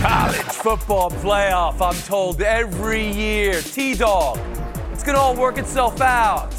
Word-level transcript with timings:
College 0.00 0.36
football 0.36 1.10
playoff, 1.10 1.80
I'm 1.80 2.00
told 2.02 2.40
every 2.40 3.10
year. 3.10 3.60
T 3.60 3.94
Dog, 3.94 4.38
it's 4.92 5.02
going 5.02 5.16
to 5.16 5.20
all 5.20 5.34
work 5.34 5.58
itself 5.58 6.00
out. 6.00 6.50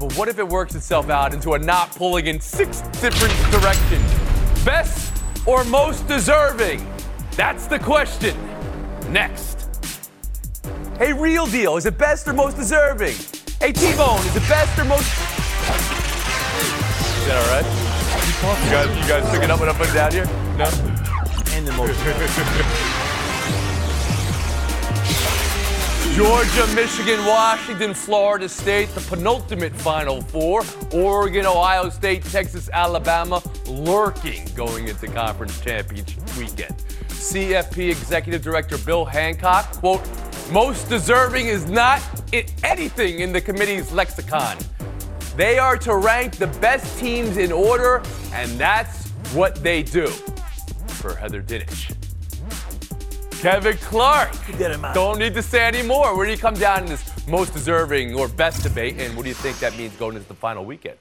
But 0.00 0.16
what 0.16 0.28
if 0.28 0.38
it 0.38 0.48
works 0.48 0.74
itself 0.74 1.10
out 1.10 1.34
into 1.34 1.52
a 1.52 1.58
knot 1.58 1.90
pulling 1.94 2.26
in 2.26 2.40
six 2.40 2.80
different 3.02 3.34
directions? 3.52 4.02
Best 4.64 5.12
or 5.46 5.62
most 5.64 6.08
deserving? 6.08 6.86
That's 7.32 7.66
the 7.66 7.78
question. 7.78 8.34
Next. 9.12 9.68
Hey, 10.96 11.12
real 11.12 11.44
deal, 11.44 11.76
is 11.76 11.84
it 11.84 11.98
best 11.98 12.26
or 12.28 12.32
most 12.32 12.56
deserving? 12.56 13.14
Hey, 13.60 13.72
T-Bone, 13.72 14.20
is 14.20 14.36
it 14.36 14.48
best 14.48 14.78
or 14.78 14.84
most? 14.84 15.02
Is 17.18 17.26
that 17.26 17.36
all 17.36 17.50
right? 17.52 17.66
You 18.64 18.70
guys, 18.70 18.88
you 19.02 19.08
guys 19.08 19.30
picking 19.30 19.50
up 19.50 19.60
what 19.60 19.68
I'm 19.68 19.74
putting 19.74 19.92
down 19.92 20.12
here? 20.12 20.24
No. 20.56 20.87
Georgia, 26.18 26.66
Michigan, 26.74 27.24
Washington, 27.24 27.94
Florida 27.94 28.48
State, 28.48 28.92
the 28.96 29.00
penultimate 29.02 29.72
Final 29.72 30.20
Four. 30.20 30.64
Oregon, 30.92 31.46
Ohio 31.46 31.90
State, 31.90 32.24
Texas, 32.24 32.68
Alabama, 32.72 33.40
lurking 33.68 34.44
going 34.56 34.88
into 34.88 35.06
conference 35.06 35.60
championship 35.60 36.18
weekend. 36.36 36.76
CFP 37.06 37.90
Executive 37.90 38.42
Director 38.42 38.78
Bill 38.78 39.04
Hancock, 39.04 39.70
quote, 39.74 40.00
most 40.50 40.88
deserving 40.88 41.46
is 41.46 41.70
not 41.70 42.02
anything 42.64 43.20
in 43.20 43.32
the 43.32 43.40
committee's 43.40 43.92
lexicon. 43.92 44.58
They 45.36 45.60
are 45.60 45.76
to 45.76 45.96
rank 45.96 46.38
the 46.38 46.48
best 46.48 46.98
teams 46.98 47.36
in 47.36 47.52
order, 47.52 48.02
and 48.32 48.50
that's 48.58 49.06
what 49.32 49.62
they 49.62 49.84
do. 49.84 50.12
For 50.98 51.14
Heather 51.14 51.42
Dinich. 51.42 51.94
Kevin 53.40 53.76
Clark. 53.76 54.32
Don't 54.94 55.20
need 55.20 55.32
to 55.34 55.42
say 55.42 55.64
any 55.64 55.82
more. 55.82 56.16
Where 56.16 56.26
do 56.26 56.32
you 56.32 56.38
come 56.38 56.54
down 56.54 56.82
in 56.82 56.86
this 56.86 57.26
most 57.28 57.52
deserving 57.52 58.16
or 58.16 58.26
best 58.26 58.64
debate, 58.64 58.98
and 58.98 59.16
what 59.16 59.22
do 59.22 59.28
you 59.28 59.34
think 59.34 59.60
that 59.60 59.76
means 59.78 59.94
going 59.94 60.16
into 60.16 60.26
the 60.26 60.34
final 60.34 60.64
weekend? 60.64 60.98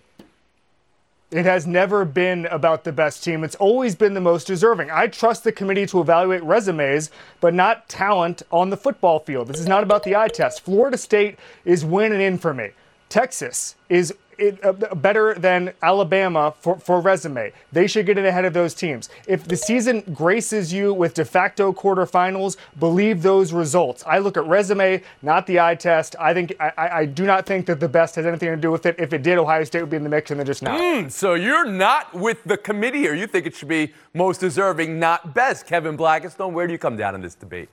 It 1.31 1.45
has 1.45 1.66
never 1.66 2.06
been 2.06 2.45
about 2.45 2.84
the 2.84 2.92
best 2.92 3.23
team. 3.23 3.44
It's 3.44 3.56
always 3.56 3.95
been 3.95 4.14
the 4.14 4.22
most 4.22 4.45
deserving. 4.45 4.92
I 4.92 5.08
trust 5.08 5.44
the 5.44 5.52
committee 5.52 5.88
to 5.88 6.00
evaluate 6.00 6.44
resumes, 6.44 7.09
but 7.42 7.56
not 7.56 7.89
talent 7.89 8.44
on 8.52 8.70
the 8.70 8.78
football 8.78 9.20
field. 9.20 9.48
This 9.48 9.59
is 9.59 9.67
not 9.67 9.82
about 9.82 10.04
the 10.04 10.16
eye 10.16 10.30
test. 10.30 10.61
Florida 10.61 10.98
State 10.98 11.39
is 11.66 11.84
winning 11.84 12.22
in 12.22 12.38
for 12.38 12.54
me. 12.54 12.70
Texas 13.09 13.76
is 13.89 14.14
it, 14.38 14.63
uh, 14.63 14.73
better 14.95 15.33
than 15.33 15.73
Alabama 15.81 16.53
for, 16.59 16.77
for 16.80 17.02
resume. 17.02 17.52
They 17.71 17.88
should 17.88 18.05
get 18.05 18.17
in 18.17 18.25
ahead 18.25 18.45
of 18.45 18.53
those 18.53 18.73
teams. 18.73 19.09
If 19.27 19.45
the 19.45 19.57
season 19.57 20.02
graces 20.13 20.71
you 20.71 20.93
with 20.93 21.13
de 21.13 21.25
facto 21.25 21.73
quarterfinals, 21.73 22.58
believe 22.80 23.21
those 23.21 23.53
results. 23.53 24.03
I 24.05 24.19
look 24.19 24.38
at 24.38 24.45
resume, 24.45 25.02
not 25.21 25.47
the 25.47 25.59
eye 25.59 25.75
test. 25.75 26.15
I 26.20 26.33
think 26.33 26.55
I, 26.59 26.71
I 26.77 27.05
do 27.05 27.26
not 27.26 27.45
think 27.45 27.65
that 27.67 27.80
the 27.80 27.89
best 27.89 28.15
has 28.15 28.26
anything 28.26 28.49
to 28.49 28.58
do 28.58 28.71
with 28.71 28.86
it. 28.86 28.95
If 28.99 29.14
it 29.14 29.23
did, 29.23 29.37
Ohio 29.37 29.64
State 29.64 29.81
would 29.81 29.89
be 29.89 29.97
in 29.97 30.03
the 30.03 30.09
mix, 30.09 30.31
and 30.31 30.39
they're 30.39 30.45
just 30.45 30.64
not. 30.64 30.80
Mm, 30.80 31.11
so 31.11 31.33
you're 31.33 31.65
not 31.65 32.14
with 32.14 32.43
the 32.43 32.58
committee, 32.58 33.08
or 33.08 33.14
you 33.14 33.27
think 33.27 33.45
it 33.45 33.55
should 33.55 33.67
be 33.67 33.93
most 34.14 34.39
deserving, 34.39 34.99
not 34.99 35.33
best. 35.33 35.65
Kevin 35.65 35.97
Blackistone, 35.97 36.53
where 36.53 36.67
do 36.67 36.73
you 36.73 36.80
come 36.80 36.97
down 36.97 37.15
in 37.15 37.21
this 37.21 37.36
debate? 37.36 37.70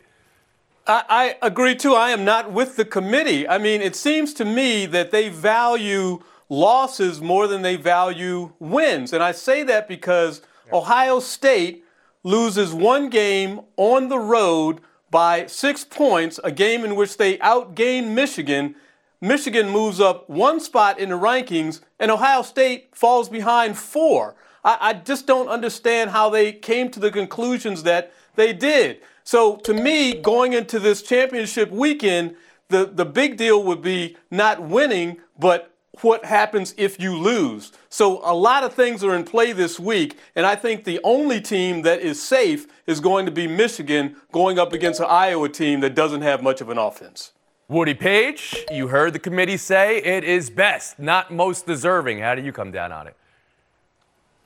I, 0.86 1.04
I 1.08 1.46
agree 1.46 1.74
too. 1.74 1.94
I 1.94 2.10
am 2.10 2.24
not 2.24 2.52
with 2.52 2.76
the 2.76 2.84
committee. 2.84 3.48
I 3.48 3.58
mean, 3.58 3.80
it 3.80 3.96
seems 3.96 4.34
to 4.34 4.44
me 4.44 4.86
that 4.86 5.10
they 5.10 5.28
value 5.28 6.22
losses 6.48 7.20
more 7.20 7.46
than 7.46 7.62
they 7.62 7.76
value 7.76 8.52
wins. 8.58 9.12
And 9.12 9.22
I 9.22 9.32
say 9.32 9.62
that 9.64 9.88
because 9.88 10.42
Ohio 10.72 11.20
State 11.20 11.84
loses 12.22 12.72
one 12.72 13.10
game 13.10 13.60
on 13.76 14.08
the 14.08 14.18
road 14.18 14.80
by 15.10 15.46
six 15.46 15.84
points, 15.84 16.40
a 16.42 16.50
game 16.50 16.84
in 16.84 16.96
which 16.96 17.16
they 17.16 17.38
outgained 17.38 18.08
Michigan. 18.08 18.74
Michigan 19.20 19.68
moves 19.68 20.00
up 20.00 20.28
one 20.28 20.58
spot 20.58 20.98
in 20.98 21.10
the 21.10 21.18
rankings, 21.18 21.80
and 22.00 22.10
Ohio 22.10 22.42
State 22.42 22.88
falls 22.92 23.28
behind 23.28 23.78
four. 23.78 24.34
I, 24.64 24.78
I 24.80 24.92
just 24.94 25.26
don't 25.26 25.48
understand 25.48 26.10
how 26.10 26.30
they 26.30 26.52
came 26.52 26.90
to 26.90 27.00
the 27.00 27.10
conclusions 27.10 27.84
that 27.84 28.12
they 28.34 28.52
did. 28.52 29.00
So, 29.22 29.56
to 29.56 29.72
me, 29.72 30.14
going 30.14 30.52
into 30.52 30.78
this 30.78 31.00
championship 31.00 31.70
weekend, 31.70 32.36
the, 32.68 32.84
the 32.84 33.04
big 33.04 33.36
deal 33.36 33.62
would 33.62 33.82
be 33.82 34.16
not 34.30 34.62
winning, 34.62 35.18
but 35.38 35.73
what 36.02 36.24
happens 36.24 36.74
if 36.76 37.00
you 37.00 37.16
lose. 37.16 37.72
So 37.88 38.20
a 38.24 38.34
lot 38.34 38.64
of 38.64 38.74
things 38.74 39.04
are 39.04 39.14
in 39.14 39.24
play 39.24 39.52
this 39.52 39.78
week, 39.78 40.18
and 40.34 40.44
I 40.44 40.56
think 40.56 40.84
the 40.84 41.00
only 41.04 41.40
team 41.40 41.82
that 41.82 42.00
is 42.00 42.22
safe 42.22 42.66
is 42.86 43.00
going 43.00 43.26
to 43.26 43.32
be 43.32 43.46
Michigan 43.46 44.16
going 44.32 44.58
up 44.58 44.72
against 44.72 45.00
an 45.00 45.06
Iowa 45.08 45.48
team 45.48 45.80
that 45.80 45.94
doesn't 45.94 46.22
have 46.22 46.42
much 46.42 46.60
of 46.60 46.68
an 46.68 46.78
offense. 46.78 47.32
Woody 47.68 47.94
Paige, 47.94 48.64
you 48.70 48.88
heard 48.88 49.14
the 49.14 49.18
committee 49.18 49.56
say 49.56 49.98
it 49.98 50.22
is 50.22 50.50
best, 50.50 50.98
not 50.98 51.32
most 51.32 51.66
deserving. 51.66 52.18
How 52.18 52.34
do 52.34 52.42
you 52.42 52.52
come 52.52 52.70
down 52.70 52.92
on 52.92 53.06
it? 53.06 53.16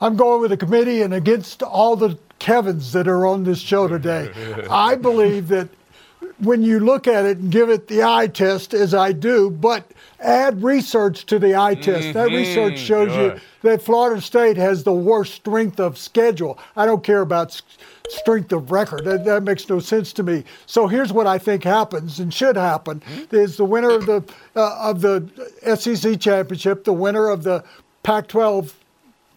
I'm 0.00 0.16
going 0.16 0.40
with 0.40 0.50
the 0.50 0.56
committee 0.56 1.02
and 1.02 1.12
against 1.12 1.62
all 1.62 1.96
the 1.96 2.16
Kevins 2.38 2.92
that 2.92 3.08
are 3.08 3.26
on 3.26 3.42
this 3.42 3.58
show 3.58 3.88
today. 3.88 4.30
I 4.70 4.94
believe 4.94 5.48
that 5.48 5.68
when 6.40 6.62
you 6.62 6.80
look 6.80 7.06
at 7.08 7.24
it 7.24 7.38
and 7.38 7.50
give 7.50 7.68
it 7.68 7.88
the 7.88 8.02
eye 8.02 8.28
test, 8.28 8.72
as 8.74 8.94
I 8.94 9.12
do, 9.12 9.50
but 9.50 9.90
add 10.20 10.62
research 10.62 11.26
to 11.26 11.38
the 11.38 11.56
eye 11.56 11.74
test. 11.74 12.08
Mm-hmm. 12.08 12.12
That 12.12 12.28
research 12.28 12.78
shows 12.78 13.08
Good. 13.08 13.34
you 13.34 13.40
that 13.62 13.82
Florida 13.82 14.20
State 14.20 14.56
has 14.56 14.84
the 14.84 14.92
worst 14.92 15.34
strength 15.34 15.80
of 15.80 15.98
schedule. 15.98 16.58
I 16.76 16.86
don't 16.86 17.02
care 17.02 17.22
about 17.22 17.60
strength 18.08 18.52
of 18.52 18.70
record. 18.70 19.04
That, 19.04 19.24
that, 19.24 19.42
makes 19.42 19.68
no 19.68 19.80
sense 19.80 20.12
to 20.14 20.22
me. 20.22 20.44
So 20.66 20.86
here's 20.86 21.12
what 21.12 21.26
I 21.26 21.38
think 21.38 21.64
happens 21.64 22.20
and 22.20 22.32
should 22.32 22.56
happen: 22.56 23.00
mm-hmm. 23.00 23.34
is 23.34 23.56
the 23.56 23.64
winner 23.64 23.90
of 23.90 24.06
the 24.06 24.22
uh, 24.54 24.90
of 24.90 25.00
the 25.00 25.28
SEC 25.76 26.20
championship, 26.20 26.84
the 26.84 26.92
winner 26.92 27.28
of 27.28 27.42
the 27.42 27.64
Pac-12 28.04 28.72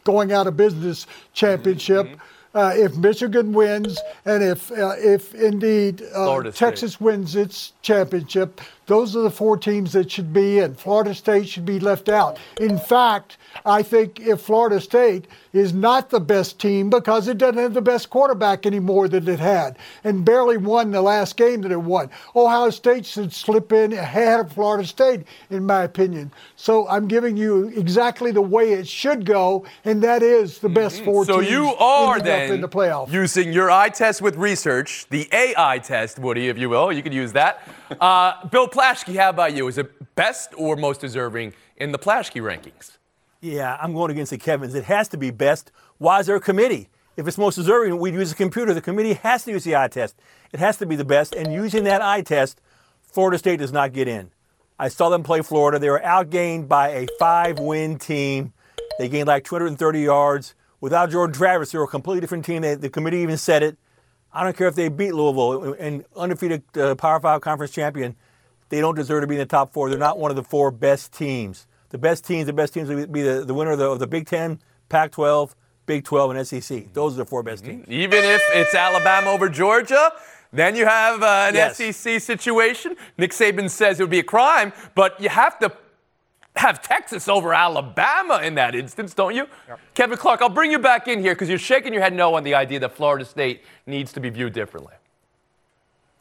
going 0.03 0.31
out 0.31 0.47
of 0.47 0.55
business 0.55 1.07
championship. 1.33 2.07
Mm-hmm 2.07 2.27
uh, 2.53 2.73
if 2.75 2.95
Michigan 2.97 3.53
wins 3.53 3.99
and 4.25 4.43
if 4.43 4.71
uh, 4.71 4.95
if 4.97 5.33
indeed 5.35 6.03
uh, 6.13 6.41
Texas 6.51 6.99
wins 6.99 7.35
its 7.35 7.73
championship, 7.81 8.59
those 8.87 9.15
are 9.15 9.21
the 9.21 9.31
four 9.31 9.55
teams 9.55 9.93
that 9.93 10.11
should 10.11 10.33
be 10.33 10.59
in. 10.59 10.75
Florida 10.75 11.15
State 11.15 11.47
should 11.47 11.65
be 11.65 11.79
left 11.79 12.09
out. 12.09 12.37
In 12.59 12.77
fact, 12.77 13.37
I 13.65 13.83
think 13.83 14.19
if 14.19 14.41
Florida 14.41 14.81
State 14.81 15.27
is 15.53 15.73
not 15.73 16.09
the 16.09 16.19
best 16.19 16.59
team 16.59 16.89
because 16.89 17.27
it 17.27 17.37
doesn't 17.37 17.57
have 17.57 17.73
the 17.73 17.81
best 17.81 18.09
quarterback 18.09 18.65
anymore 18.65 19.07
that 19.07 19.27
it 19.29 19.39
had 19.39 19.77
and 20.03 20.25
barely 20.25 20.57
won 20.57 20.91
the 20.91 21.01
last 21.01 21.37
game 21.37 21.61
that 21.61 21.71
it 21.71 21.81
won, 21.81 22.09
Ohio 22.35 22.69
State 22.69 23.05
should 23.05 23.31
slip 23.31 23.71
in 23.71 23.93
ahead 23.93 24.41
of 24.41 24.51
Florida 24.51 24.85
State, 24.85 25.21
in 25.49 25.65
my 25.65 25.83
opinion. 25.83 26.31
So 26.57 26.85
I'm 26.89 27.07
giving 27.07 27.37
you 27.37 27.69
exactly 27.69 28.31
the 28.31 28.41
way 28.41 28.73
it 28.73 28.87
should 28.89 29.25
go, 29.25 29.65
and 29.85 30.03
that 30.03 30.21
is 30.21 30.59
the 30.59 30.69
best 30.69 30.97
mm-hmm. 30.97 31.05
four 31.05 31.25
so 31.25 31.39
teams. 31.39 31.47
So 31.47 31.53
you 31.53 31.75
are 31.75 32.19
then 32.19 32.40
in 32.49 32.61
the 32.61 32.69
playoff. 32.69 33.11
using 33.11 33.53
your 33.53 33.69
eye 33.69 33.89
test 33.89 34.21
with 34.21 34.35
research, 34.35 35.05
the 35.09 35.27
AI 35.31 35.79
test, 35.79 36.19
Woody, 36.19 36.49
if 36.49 36.57
you 36.57 36.69
will. 36.69 36.91
You 36.91 37.03
could 37.03 37.13
use 37.13 37.33
that. 37.33 37.67
Uh, 37.99 38.47
Bill 38.47 38.67
Plaschke, 38.67 39.15
how 39.15 39.29
about 39.29 39.53
you? 39.53 39.67
Is 39.67 39.77
it 39.77 40.15
best 40.15 40.53
or 40.57 40.75
most 40.75 41.01
deserving 41.01 41.53
in 41.77 41.91
the 41.91 41.99
Plaschke 41.99 42.41
rankings? 42.41 42.97
Yeah, 43.41 43.77
I'm 43.81 43.93
going 43.93 44.11
against 44.11 44.31
the 44.31 44.37
Kevin's. 44.37 44.75
It 44.75 44.85
has 44.85 45.07
to 45.09 45.17
be 45.17 45.31
best. 45.31 45.71
Why 45.97 46.19
is 46.19 46.27
there 46.27 46.35
a 46.35 46.41
committee? 46.41 46.89
If 47.17 47.27
it's 47.27 47.37
most 47.37 47.55
deserving, 47.55 47.97
we'd 47.99 48.13
use 48.13 48.31
a 48.31 48.35
computer. 48.35 48.73
The 48.73 48.81
committee 48.81 49.13
has 49.13 49.43
to 49.45 49.51
use 49.51 49.63
the 49.63 49.75
eye 49.75 49.87
test. 49.87 50.15
It 50.53 50.59
has 50.59 50.77
to 50.77 50.85
be 50.85 50.95
the 50.95 51.05
best. 51.05 51.35
And 51.35 51.51
using 51.51 51.83
that 51.83 52.01
eye 52.01 52.21
test, 52.21 52.61
Florida 53.01 53.37
State 53.37 53.59
does 53.59 53.71
not 53.71 53.93
get 53.93 54.07
in. 54.07 54.31
I 54.79 54.87
saw 54.87 55.09
them 55.09 55.21
play 55.21 55.41
Florida. 55.41 55.77
They 55.77 55.89
were 55.89 56.01
outgained 56.03 56.67
by 56.67 56.89
a 56.89 57.07
five 57.19 57.59
win 57.59 57.97
team. 57.97 58.53
They 58.97 59.09
gained 59.09 59.27
like 59.27 59.43
230 59.43 60.01
yards. 60.01 60.55
Without 60.81 61.09
Jordan 61.11 61.33
Travis, 61.33 61.71
they're 61.71 61.83
a 61.83 61.87
completely 61.87 62.19
different 62.21 62.43
team. 62.43 62.61
They, 62.63 62.75
the 62.75 62.89
committee 62.89 63.17
even 63.19 63.37
said 63.37 63.63
it. 63.63 63.77
I 64.33 64.43
don't 64.43 64.55
care 64.57 64.67
if 64.67 64.75
they 64.75 64.89
beat 64.89 65.13
Louisville 65.13 65.73
and 65.79 66.03
undefeated 66.15 66.63
uh, 66.77 66.95
Power 66.95 67.19
Five 67.19 67.41
conference 67.41 67.71
champion. 67.71 68.15
They 68.69 68.79
don't 68.79 68.95
deserve 68.95 69.21
to 69.21 69.27
be 69.27 69.35
in 69.35 69.39
the 69.39 69.45
top 69.45 69.73
four. 69.73 69.89
They're 69.89 69.99
not 69.99 70.17
one 70.17 70.31
of 70.31 70.35
the 70.37 70.43
four 70.43 70.71
best 70.71 71.11
teams. 71.13 71.67
The 71.89 71.97
best 71.97 72.25
teams, 72.25 72.45
the 72.47 72.53
best 72.53 72.73
teams 72.73 72.87
would 72.89 73.11
be 73.11 73.21
the, 73.21 73.43
the 73.43 73.53
winner 73.53 73.71
of 73.71 73.79
the, 73.79 73.89
of 73.91 73.99
the 73.99 74.07
Big 74.07 74.25
Ten, 74.27 74.59
Pac 74.87 75.11
12, 75.11 75.55
Big 75.85 76.05
12, 76.05 76.31
and 76.31 76.47
SEC. 76.47 76.93
Those 76.93 77.13
are 77.15 77.17
the 77.17 77.25
four 77.25 77.43
best 77.43 77.65
teams. 77.65 77.85
Even 77.89 78.23
if 78.23 78.41
it's 78.53 78.73
Alabama 78.73 79.29
over 79.31 79.49
Georgia, 79.49 80.11
then 80.53 80.77
you 80.77 80.85
have 80.85 81.21
uh, 81.21 81.47
an 81.49 81.55
Yes. 81.55 81.75
SEC 81.77 82.21
situation. 82.21 82.95
Nick 83.17 83.31
Saban 83.31 83.69
says 83.69 83.99
it 83.99 84.03
would 84.03 84.09
be 84.09 84.19
a 84.19 84.23
crime, 84.23 84.71
but 84.95 85.19
you 85.19 85.27
have 85.27 85.59
to 85.59 85.69
have 86.55 86.81
Texas 86.81 87.27
over 87.27 87.53
Alabama 87.53 88.41
in 88.43 88.55
that 88.55 88.75
instance, 88.75 89.13
don't 89.13 89.35
you? 89.35 89.47
Kevin 89.93 90.17
Clark, 90.17 90.41
I'll 90.41 90.49
bring 90.49 90.71
you 90.71 90.79
back 90.79 91.07
in 91.07 91.21
here 91.21 91.33
because 91.33 91.49
you're 91.49 91.57
shaking 91.57 91.93
your 91.93 92.01
head 92.01 92.13
no 92.13 92.35
on 92.35 92.43
the 92.43 92.55
idea 92.55 92.79
that 92.79 92.95
Florida 92.95 93.25
State 93.25 93.63
needs 93.85 94.11
to 94.13 94.19
be 94.19 94.29
viewed 94.29 94.53
differently. 94.53 94.93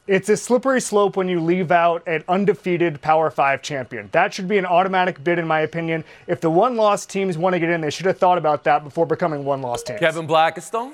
It's 0.07 0.29
a 0.29 0.35
slippery 0.35 0.81
slope 0.81 1.15
when 1.15 1.27
you 1.27 1.39
leave 1.39 1.71
out 1.71 2.05
an 2.07 2.23
undefeated 2.27 3.01
Power 3.01 3.29
Five 3.29 3.61
champion. 3.61 4.09
That 4.11 4.33
should 4.33 4.47
be 4.47 4.57
an 4.57 4.65
automatic 4.65 5.23
bid, 5.23 5.37
in 5.37 5.47
my 5.47 5.61
opinion. 5.61 6.03
If 6.27 6.41
the 6.41 6.49
one 6.49 6.75
loss 6.75 7.05
teams 7.05 7.37
want 7.37 7.53
to 7.53 7.59
get 7.59 7.69
in, 7.69 7.81
they 7.81 7.91
should 7.91 8.07
have 8.07 8.17
thought 8.17 8.37
about 8.37 8.63
that 8.63 8.83
before 8.83 9.05
becoming 9.05 9.45
one 9.45 9.61
loss 9.61 9.83
teams. 9.83 9.99
Kevin 9.99 10.27
Blackistone? 10.27 10.93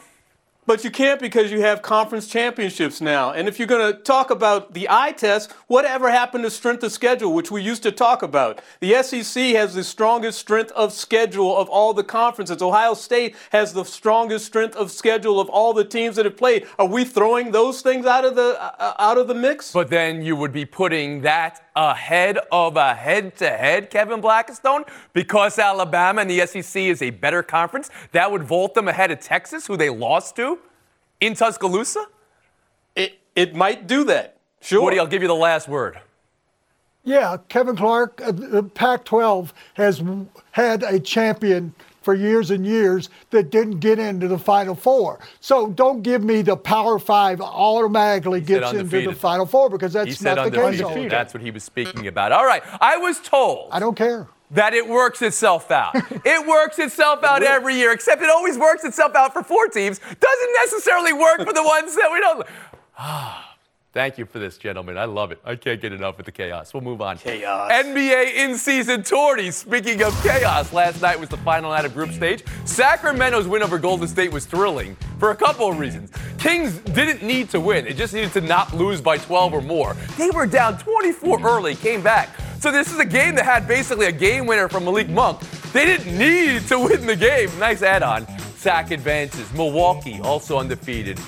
But 0.67 0.83
you 0.83 0.91
can't 0.91 1.21
because 1.21 1.49
you 1.49 1.61
have 1.61 1.81
conference 1.81 2.27
championships 2.27 2.99
now. 2.99 3.31
And 3.31 3.47
if 3.47 3.57
you're 3.57 3.69
going 3.69 3.93
to 3.93 3.97
talk 3.99 4.29
about 4.29 4.73
the 4.73 4.87
eye 4.89 5.13
test, 5.13 5.53
whatever 5.67 6.11
happened 6.11 6.43
to 6.43 6.51
strength 6.51 6.83
of 6.83 6.91
schedule, 6.91 7.33
which 7.33 7.49
we 7.49 7.61
used 7.61 7.83
to 7.83 7.91
talk 7.91 8.21
about? 8.21 8.59
The 8.81 9.01
SEC 9.01 9.55
has 9.55 9.75
the 9.75 9.83
strongest 9.85 10.37
strength 10.37 10.73
of 10.73 10.91
schedule 10.91 11.55
of 11.55 11.69
all 11.69 11.93
the 11.93 12.03
conferences. 12.03 12.61
Ohio 12.61 12.95
State 12.95 13.37
has 13.53 13.71
the 13.71 13.85
strongest 13.85 14.45
strength 14.45 14.75
of 14.75 14.91
schedule 14.91 15.39
of 15.39 15.47
all 15.47 15.71
the 15.73 15.85
teams 15.85 16.17
that 16.17 16.25
have 16.25 16.35
played. 16.35 16.67
Are 16.77 16.85
we 16.85 17.05
throwing 17.05 17.51
those 17.51 17.81
things 17.81 18.05
out 18.05 18.25
of 18.25 18.35
the 18.35 18.61
uh, 18.61 18.93
out 18.99 19.17
of 19.17 19.29
the 19.29 19.35
mix? 19.35 19.71
But 19.71 19.89
then 19.89 20.21
you 20.21 20.35
would 20.35 20.51
be 20.51 20.65
putting 20.65 21.21
that 21.21 21.66
ahead 21.77 22.39
of 22.51 22.75
a 22.75 22.95
head 22.95 23.35
to 23.37 23.49
head, 23.49 23.89
Kevin 23.89 24.21
Blackistone, 24.21 24.87
because 25.13 25.59
Alabama 25.59 26.21
and 26.21 26.29
the 26.29 26.45
SEC 26.45 26.81
is 26.81 27.01
a 27.01 27.11
better 27.11 27.43
conference. 27.43 27.89
That 28.11 28.31
would 28.31 28.43
vault 28.43 28.73
them 28.73 28.87
ahead 28.87 29.11
of 29.11 29.19
Texas, 29.19 29.67
who 29.67 29.77
they 29.77 29.89
lost 29.89 30.35
to 30.37 30.59
in 31.21 31.35
Tuscaloosa. 31.35 32.05
it, 32.95 33.19
it 33.35 33.55
might 33.55 33.87
do 33.87 34.03
that. 34.05 34.37
Sure. 34.59 34.81
Woody, 34.81 34.99
I'll 34.99 35.07
give 35.07 35.21
you 35.21 35.27
the 35.27 35.35
last 35.35 35.67
word. 35.67 35.99
Yeah, 37.03 37.37
Kevin 37.47 37.77
Clark, 37.77 38.21
uh, 38.21 38.31
the 38.31 38.63
Pac 38.63 39.05
12 39.05 39.53
has 39.75 40.03
had 40.51 40.83
a 40.83 40.99
champion 40.99 41.73
for 42.07 42.13
years 42.13 42.51
and 42.51 42.65
years 42.65 43.09
that 43.31 43.49
didn't 43.49 43.79
get 43.81 43.99
into 43.99 44.29
the 44.29 44.37
Final 44.39 44.75
Four. 44.75 45.19
So 45.41 45.67
don't 45.67 46.03
give 46.03 46.23
me 46.23 46.41
the 46.41 46.55
Power 46.55 46.99
Five 46.99 47.41
automatically 47.41 48.39
said 48.39 48.61
gets 48.61 48.71
into 48.71 49.09
the 49.09 49.13
Final 49.13 49.45
Four 49.45 49.69
because 49.69 49.91
He 49.91 49.99
that's 49.99 50.21
not 50.21 50.35
the 50.45 50.51
case. 50.51 50.59
undefeated. 50.59 50.87
the 50.87 50.99
time. 51.01 51.09
That's 51.09 51.33
what 51.33 51.43
he 51.43 51.51
was 51.51 51.65
speaking 51.65 52.07
about. 52.07 52.31
All 52.31 52.45
right. 52.45 52.63
I 52.79 52.95
was 52.95 53.19
told 53.19 53.67
I 53.73 53.79
don't 53.79 53.97
care. 53.97 54.25
that 54.51 54.73
it 54.73 54.87
works 54.87 55.21
itself 55.21 55.69
out. 55.69 55.95
it 56.25 56.47
works 56.47 56.79
itself 56.79 57.25
out 57.25 57.43
every 57.43 57.75
year, 57.75 57.91
except 57.91 58.21
it 58.21 58.29
always 58.29 58.57
works 58.57 58.85
itself 58.85 59.13
out 59.13 59.33
for 59.33 59.43
four 59.43 59.67
teams. 59.67 59.99
Doesn't 59.99 60.53
necessarily 60.63 61.11
work 61.11 61.39
for 61.39 61.51
the 61.51 61.61
ones 61.63 61.93
that 61.97 62.09
we 62.13 62.21
don't. 62.21 62.47
Ah. 62.99 63.46
Thank 63.97 64.19
you 64.19 64.27
for 64.27 64.37
this, 64.37 64.59
gentlemen. 64.59 64.95
I 64.95 65.05
love 65.05 65.31
it. 65.31 65.39
I 65.43 65.55
can't 65.55 65.81
get 65.81 65.91
enough 65.91 66.19
of 66.19 66.25
the 66.25 66.31
chaos. 66.31 66.71
We'll 66.71 66.83
move 66.83 67.01
on. 67.01 67.17
Chaos. 67.17 67.71
NBA 67.71 68.35
in-season 68.35 69.01
tourney. 69.01 69.49
Speaking 69.49 70.03
of 70.03 70.13
chaos, 70.21 70.71
last 70.71 71.01
night 71.01 71.19
was 71.19 71.29
the 71.29 71.37
final 71.37 71.71
night 71.71 71.83
of 71.83 71.95
group 71.95 72.11
stage. 72.11 72.43
Sacramento's 72.63 73.47
win 73.47 73.63
over 73.63 73.79
Golden 73.79 74.07
State 74.07 74.31
was 74.31 74.45
thrilling 74.45 74.95
for 75.17 75.31
a 75.31 75.35
couple 75.35 75.67
of 75.67 75.79
reasons. 75.79 76.11
Kings 76.37 76.77
didn't 76.77 77.23
need 77.23 77.49
to 77.49 77.59
win. 77.59 77.87
it 77.87 77.97
just 77.97 78.13
needed 78.13 78.31
to 78.33 78.41
not 78.41 78.71
lose 78.71 79.01
by 79.01 79.17
12 79.17 79.51
or 79.51 79.61
more. 79.63 79.95
They 80.15 80.29
were 80.29 80.45
down 80.45 80.77
24 80.77 81.41
early, 81.41 81.73
came 81.73 82.03
back. 82.03 82.29
So 82.59 82.71
this 82.71 82.93
is 82.93 82.99
a 82.99 83.05
game 83.05 83.33
that 83.33 83.45
had 83.45 83.67
basically 83.67 84.05
a 84.05 84.11
game 84.11 84.45
winner 84.45 84.69
from 84.69 84.85
Malik 84.85 85.09
Monk. 85.09 85.39
They 85.73 85.85
didn't 85.85 86.15
need 86.15 86.67
to 86.67 86.77
win 86.77 87.07
the 87.07 87.15
game. 87.15 87.49
Nice 87.57 87.81
add-on. 87.81 88.27
Sack 88.57 88.91
advances. 88.91 89.51
Milwaukee 89.53 90.19
also 90.21 90.59
undefeated 90.59 91.19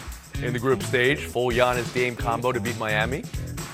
in 0.44 0.54
the 0.54 0.60
group 0.60 0.84
stage. 0.84 1.26
Full 1.26 1.52
Giannis 1.52 1.94
Dame 1.94 2.16
combo 2.16 2.52
to 2.52 2.60
beat 2.60 2.78
Miami. 2.78 3.24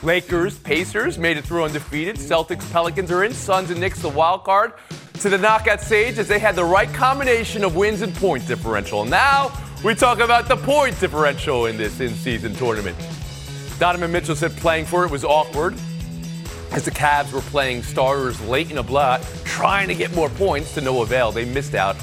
Lakers, 0.03 0.57
Pacers 0.59 1.17
made 1.17 1.37
it 1.37 1.45
through 1.45 1.63
undefeated. 1.63 2.15
Celtics, 2.17 2.69
Pelicans 2.71 3.11
are 3.11 3.23
in. 3.23 3.33
Suns 3.33 3.71
and 3.71 3.79
Knicks 3.79 4.01
the 4.01 4.09
wild 4.09 4.43
card 4.43 4.73
to 5.19 5.29
the 5.29 5.37
knockout 5.37 5.81
stage 5.81 6.17
as 6.17 6.27
they 6.27 6.39
had 6.39 6.55
the 6.55 6.63
right 6.63 6.91
combination 6.93 7.63
of 7.63 7.75
wins 7.75 8.01
and 8.01 8.13
point 8.15 8.45
differential. 8.47 9.05
Now 9.05 9.51
we 9.83 9.95
talk 9.95 10.19
about 10.19 10.47
the 10.47 10.57
point 10.57 10.99
differential 10.99 11.65
in 11.67 11.77
this 11.77 11.99
in-season 11.99 12.53
tournament. 12.55 12.97
Donovan 13.79 14.11
Mitchell 14.11 14.35
said 14.35 14.51
playing 14.57 14.85
for 14.85 15.05
it 15.05 15.11
was 15.11 15.23
awkward 15.23 15.73
as 16.71 16.83
the 16.83 16.91
Cavs 16.91 17.31
were 17.31 17.41
playing 17.41 17.83
starters 17.83 18.39
late 18.41 18.69
in 18.71 18.77
a 18.77 18.83
blowout, 18.83 19.21
trying 19.45 19.87
to 19.87 19.95
get 19.95 20.13
more 20.13 20.29
points 20.29 20.73
to 20.73 20.81
no 20.81 21.01
avail. 21.01 21.31
They 21.31 21.45
missed 21.45 21.75
out. 21.75 21.95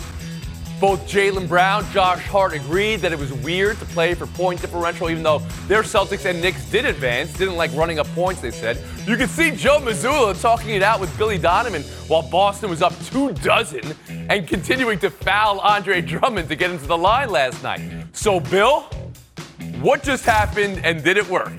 Both 0.82 1.06
Jaylen 1.06 1.46
Brown, 1.46 1.88
Josh 1.92 2.26
Hart 2.26 2.54
agreed 2.54 2.96
that 3.02 3.12
it 3.12 3.18
was 3.20 3.32
weird 3.32 3.78
to 3.78 3.84
play 3.84 4.14
for 4.14 4.26
point 4.26 4.60
differential, 4.60 5.08
even 5.10 5.22
though 5.22 5.38
their 5.68 5.82
Celtics 5.82 6.24
and 6.28 6.40
Knicks 6.40 6.68
did 6.72 6.84
advance, 6.84 7.32
didn't 7.34 7.54
like 7.54 7.72
running 7.76 8.00
up 8.00 8.08
points, 8.16 8.40
they 8.40 8.50
said. 8.50 8.82
You 9.06 9.16
could 9.16 9.30
see 9.30 9.52
Joe 9.52 9.78
Mazzulla 9.78 10.42
talking 10.42 10.70
it 10.70 10.82
out 10.82 10.98
with 10.98 11.16
Billy 11.16 11.38
Donovan 11.38 11.82
while 12.08 12.28
Boston 12.28 12.68
was 12.68 12.82
up 12.82 12.92
two 13.04 13.32
dozen 13.34 13.94
and 14.08 14.48
continuing 14.48 14.98
to 14.98 15.10
foul 15.10 15.60
Andre 15.60 16.00
Drummond 16.00 16.48
to 16.48 16.56
get 16.56 16.72
into 16.72 16.88
the 16.88 16.98
line 16.98 17.30
last 17.30 17.62
night. 17.62 17.80
So, 18.12 18.40
Bill, 18.40 18.80
what 19.82 20.02
just 20.02 20.24
happened 20.24 20.84
and 20.84 21.04
did 21.04 21.16
it 21.16 21.28
work? 21.28 21.52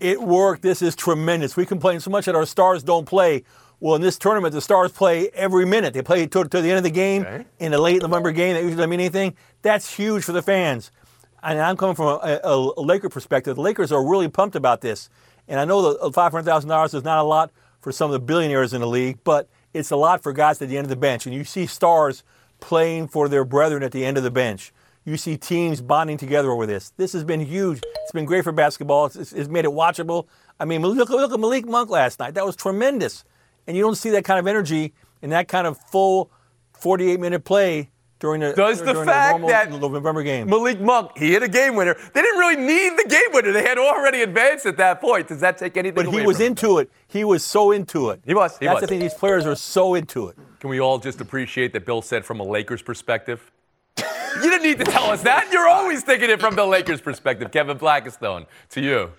It 0.00 0.20
worked. 0.20 0.62
This 0.62 0.82
is 0.82 0.96
tremendous. 0.96 1.56
We 1.56 1.64
complain 1.64 2.00
so 2.00 2.10
much 2.10 2.24
that 2.24 2.34
our 2.34 2.44
stars 2.44 2.82
don't 2.82 3.06
play. 3.06 3.44
Well, 3.84 3.96
in 3.96 4.00
this 4.00 4.16
tournament, 4.16 4.54
the 4.54 4.62
stars 4.62 4.92
play 4.92 5.28
every 5.34 5.66
minute. 5.66 5.92
They 5.92 6.00
play 6.00 6.26
to, 6.26 6.44
to 6.44 6.60
the 6.62 6.70
end 6.70 6.78
of 6.78 6.84
the 6.84 6.90
game 6.90 7.20
Okay. 7.20 7.44
in 7.58 7.74
a 7.74 7.78
late 7.78 8.00
November 8.00 8.32
game 8.32 8.54
that 8.54 8.60
usually 8.60 8.76
doesn't 8.76 8.88
mean 8.88 9.00
anything. 9.00 9.36
That's 9.60 9.94
huge 9.94 10.24
for 10.24 10.32
the 10.32 10.40
fans. 10.40 10.90
And 11.42 11.60
I'm 11.60 11.76
coming 11.76 11.94
from 11.94 12.06
a, 12.06 12.40
a, 12.42 12.72
a 12.78 12.80
Laker 12.80 13.10
perspective. 13.10 13.56
The 13.56 13.60
Lakers 13.60 13.92
are 13.92 14.02
really 14.02 14.28
pumped 14.28 14.56
about 14.56 14.80
this. 14.80 15.10
And 15.48 15.60
I 15.60 15.66
know 15.66 15.92
the 15.92 16.10
$500,000 16.10 16.94
is 16.94 17.04
not 17.04 17.18
a 17.18 17.24
lot 17.24 17.50
for 17.82 17.92
some 17.92 18.06
of 18.10 18.12
the 18.14 18.20
billionaires 18.20 18.72
in 18.72 18.80
the 18.80 18.86
league, 18.86 19.18
but 19.22 19.50
it's 19.74 19.90
a 19.90 19.96
lot 19.96 20.22
for 20.22 20.32
guys 20.32 20.62
at 20.62 20.70
the 20.70 20.78
end 20.78 20.86
of 20.86 20.88
the 20.88 20.96
bench. 20.96 21.26
And 21.26 21.34
you 21.34 21.44
see 21.44 21.66
stars 21.66 22.24
playing 22.60 23.08
for 23.08 23.28
their 23.28 23.44
brethren 23.44 23.82
at 23.82 23.92
the 23.92 24.06
end 24.06 24.16
of 24.16 24.22
the 24.22 24.30
bench. 24.30 24.72
You 25.04 25.18
see 25.18 25.36
teams 25.36 25.82
bonding 25.82 26.16
together 26.16 26.50
over 26.50 26.64
this. 26.64 26.88
This 26.96 27.12
has 27.12 27.22
been 27.22 27.40
huge. 27.40 27.82
It's 28.02 28.12
been 28.12 28.24
great 28.24 28.44
for 28.44 28.52
basketball. 28.52 29.04
It's, 29.04 29.16
it's, 29.16 29.32
it's 29.34 29.50
made 29.50 29.66
it 29.66 29.72
watchable. 29.72 30.26
I 30.58 30.64
mean, 30.64 30.80
look, 30.80 31.10
look 31.10 31.30
at 31.30 31.38
Malik 31.38 31.66
Monk 31.66 31.90
last 31.90 32.18
night. 32.18 32.32
That 32.32 32.46
was 32.46 32.56
tremendous. 32.56 33.26
And 33.66 33.76
you 33.76 33.82
don't 33.82 33.96
see 33.96 34.10
that 34.10 34.24
kind 34.24 34.38
of 34.38 34.46
energy 34.46 34.92
and 35.22 35.32
that 35.32 35.48
kind 35.48 35.66
of 35.66 35.78
full 35.78 36.30
48 36.74 37.18
minute 37.20 37.44
play 37.44 37.90
during 38.20 38.40
the, 38.40 38.52
Does 38.54 38.78
the 38.80 38.92
during 38.92 39.06
fact 39.06 39.32
normal 39.32 39.48
that 39.48 39.70
November 39.70 40.22
game. 40.22 40.48
Malik 40.48 40.80
Monk, 40.80 41.10
he 41.16 41.32
hit 41.32 41.42
a 41.42 41.48
game 41.48 41.74
winner. 41.74 41.94
They 42.14 42.22
didn't 42.22 42.38
really 42.38 42.56
need 42.56 42.98
the 42.98 43.08
game 43.08 43.32
winner. 43.32 43.52
They 43.52 43.62
had 43.62 43.76
already 43.78 44.22
advanced 44.22 44.66
at 44.66 44.76
that 44.78 45.00
point. 45.00 45.28
Does 45.28 45.40
that 45.40 45.58
take 45.58 45.76
anything 45.76 45.94
But 45.96 46.06
away 46.06 46.20
he 46.20 46.26
was 46.26 46.36
from 46.36 46.46
him? 46.46 46.52
into 46.52 46.78
it. 46.78 46.90
He 47.06 47.24
was 47.24 47.44
so 47.44 47.70
into 47.72 48.10
it. 48.10 48.20
He 48.24 48.34
was, 48.34 48.56
he 48.58 48.66
That's 48.66 48.76
was. 48.76 48.80
the 48.82 48.86
thing. 48.86 49.00
These 49.00 49.14
players 49.14 49.46
are 49.46 49.56
so 49.56 49.94
into 49.94 50.28
it. 50.28 50.36
Can 50.60 50.70
we 50.70 50.80
all 50.80 50.98
just 50.98 51.20
appreciate 51.20 51.72
that 51.74 51.84
Bill 51.84 52.00
said 52.00 52.24
from 52.24 52.40
a 52.40 52.44
Lakers 52.44 52.80
perspective? 52.82 53.50
you 53.98 54.50
didn't 54.50 54.62
need 54.62 54.78
to 54.78 54.84
tell 54.84 55.10
us 55.10 55.22
that. 55.22 55.50
You're 55.52 55.68
always 55.68 56.02
thinking 56.02 56.30
it 56.30 56.40
from 56.40 56.54
the 56.56 56.64
Lakers 56.64 57.00
perspective. 57.00 57.50
Kevin 57.52 57.78
Blackistone 57.78 58.46
to 58.70 58.80
you. 58.80 59.10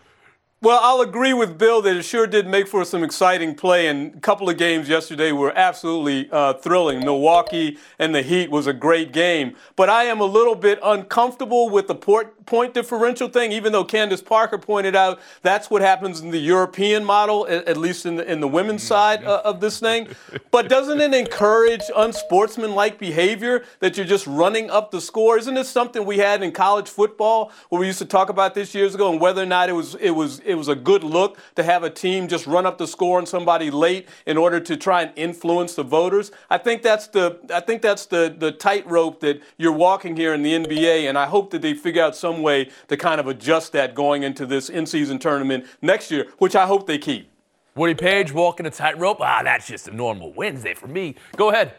Well, 0.66 0.80
I'll 0.82 1.02
agree 1.02 1.32
with 1.32 1.60
Bill 1.60 1.84
that 1.84 1.96
it 1.96 2.02
sure 2.02 2.26
did 2.26 2.48
make 2.48 2.68
for 2.68 2.84
some 2.86 3.04
exciting 3.04 3.54
play, 3.54 3.86
and 3.86 4.16
a 4.16 4.20
couple 4.20 4.50
of 4.50 4.58
games 4.58 4.90
yesterday 4.90 5.32
were 5.32 5.56
absolutely 5.56 6.28
uh, 6.32 6.54
thrilling. 6.54 7.02
Milwaukee 7.02 7.78
and 8.00 8.16
the 8.16 8.24
Heat 8.24 8.50
was 8.50 8.66
a 8.66 8.74
great 8.74 9.14
game, 9.14 9.56
but 9.76 9.92
I 9.92 10.06
am 10.06 10.22
a 10.22 10.26
little 10.26 10.56
bit 10.56 10.80
uncomfortable 10.82 11.70
with 11.70 11.86
the 11.86 11.94
port, 11.94 12.48
point 12.48 12.74
differential 12.74 13.28
thing. 13.28 13.52
Even 13.52 13.74
though 13.74 13.84
Candace 13.84 14.24
Parker 14.24 14.58
pointed 14.58 14.96
out 14.96 15.20
that's 15.44 15.70
what 15.70 15.84
happens 15.84 16.22
in 16.22 16.32
the 16.32 16.40
European 16.40 17.06
model, 17.06 17.46
at, 17.48 17.68
at 17.68 17.78
least 17.78 18.08
in 18.08 18.16
the 18.16 18.32
in 18.32 18.40
the 18.40 18.48
women's 18.48 18.82
side 18.82 19.24
uh, 19.24 19.44
of 19.46 19.60
this 19.60 19.80
thing. 19.80 20.08
But 20.50 20.68
doesn't 20.68 21.00
it 21.00 21.14
encourage 21.14 21.84
unsportsmanlike 21.96 22.98
behavior 22.98 23.66
that 23.82 23.98
you're 23.98 24.08
just 24.08 24.26
running 24.26 24.72
up 24.72 24.90
the 24.90 25.00
score? 25.00 25.38
Isn't 25.38 25.54
this 25.54 25.70
something 25.70 26.04
we 26.08 26.18
had 26.18 26.42
in 26.42 26.52
college 26.54 26.90
football 26.90 27.52
where 27.70 27.80
we 27.80 27.86
used 27.86 28.00
to 28.00 28.06
talk 28.06 28.30
about 28.30 28.56
this 28.56 28.74
years 28.74 28.96
ago 28.96 29.12
and 29.12 29.22
whether 29.22 29.44
or 29.44 29.46
not 29.46 29.70
it 29.70 29.74
was 29.74 29.94
it 29.94 30.10
was 30.10 30.40
it 30.40 30.55
was 30.56 30.68
a 30.68 30.76
good 30.76 31.04
look 31.04 31.38
to 31.56 31.64
have 31.64 31.84
a 31.84 31.90
team 31.90 32.28
just 32.28 32.48
run 32.48 32.66
up 32.66 32.78
the 32.78 32.88
score 32.88 33.18
on 33.18 33.26
somebody 33.26 33.70
late 33.72 34.08
in 34.26 34.38
order 34.38 34.60
to 34.60 34.78
try 34.78 35.04
and 35.04 35.12
influence 35.16 35.76
the 35.76 35.84
voters? 35.84 36.32
I 36.50 36.58
think 36.58 36.82
that's 36.82 37.08
the 37.08 37.40
I 37.54 37.60
think 37.60 37.82
that's 37.82 38.06
the 38.06 38.34
the 38.38 38.52
tightrope 38.52 39.20
that 39.22 39.42
you're 39.58 39.72
walking 39.72 40.16
here 40.16 40.34
in 40.34 40.44
the 40.44 40.54
NBA, 40.54 41.08
and 41.10 41.18
I 41.18 41.26
hope 41.26 41.52
that 41.52 41.62
they 41.62 41.74
figure 41.74 42.04
out 42.04 42.16
some 42.16 42.42
way 42.42 42.70
to 42.88 42.98
kind 42.98 43.20
of 43.20 43.28
adjust 43.28 43.72
that 43.74 43.96
going 43.96 44.24
into 44.24 44.46
this 44.46 44.70
in-season 44.70 45.20
tournament 45.20 45.66
next 45.82 46.12
year, 46.12 46.28
which 46.38 46.56
I 46.56 46.66
hope 46.66 46.88
they 46.88 46.98
keep. 46.98 47.30
Woody 47.76 47.94
Paige 47.94 48.32
walking 48.32 48.66
a 48.66 48.72
tightrope. 48.72 49.18
Ah, 49.20 49.42
that's 49.44 49.68
just 49.68 49.90
a 49.90 49.92
normal 49.92 50.32
Wednesday 50.32 50.74
for 50.74 50.88
me. 50.88 51.16
Go 51.36 51.50
ahead. 51.50 51.74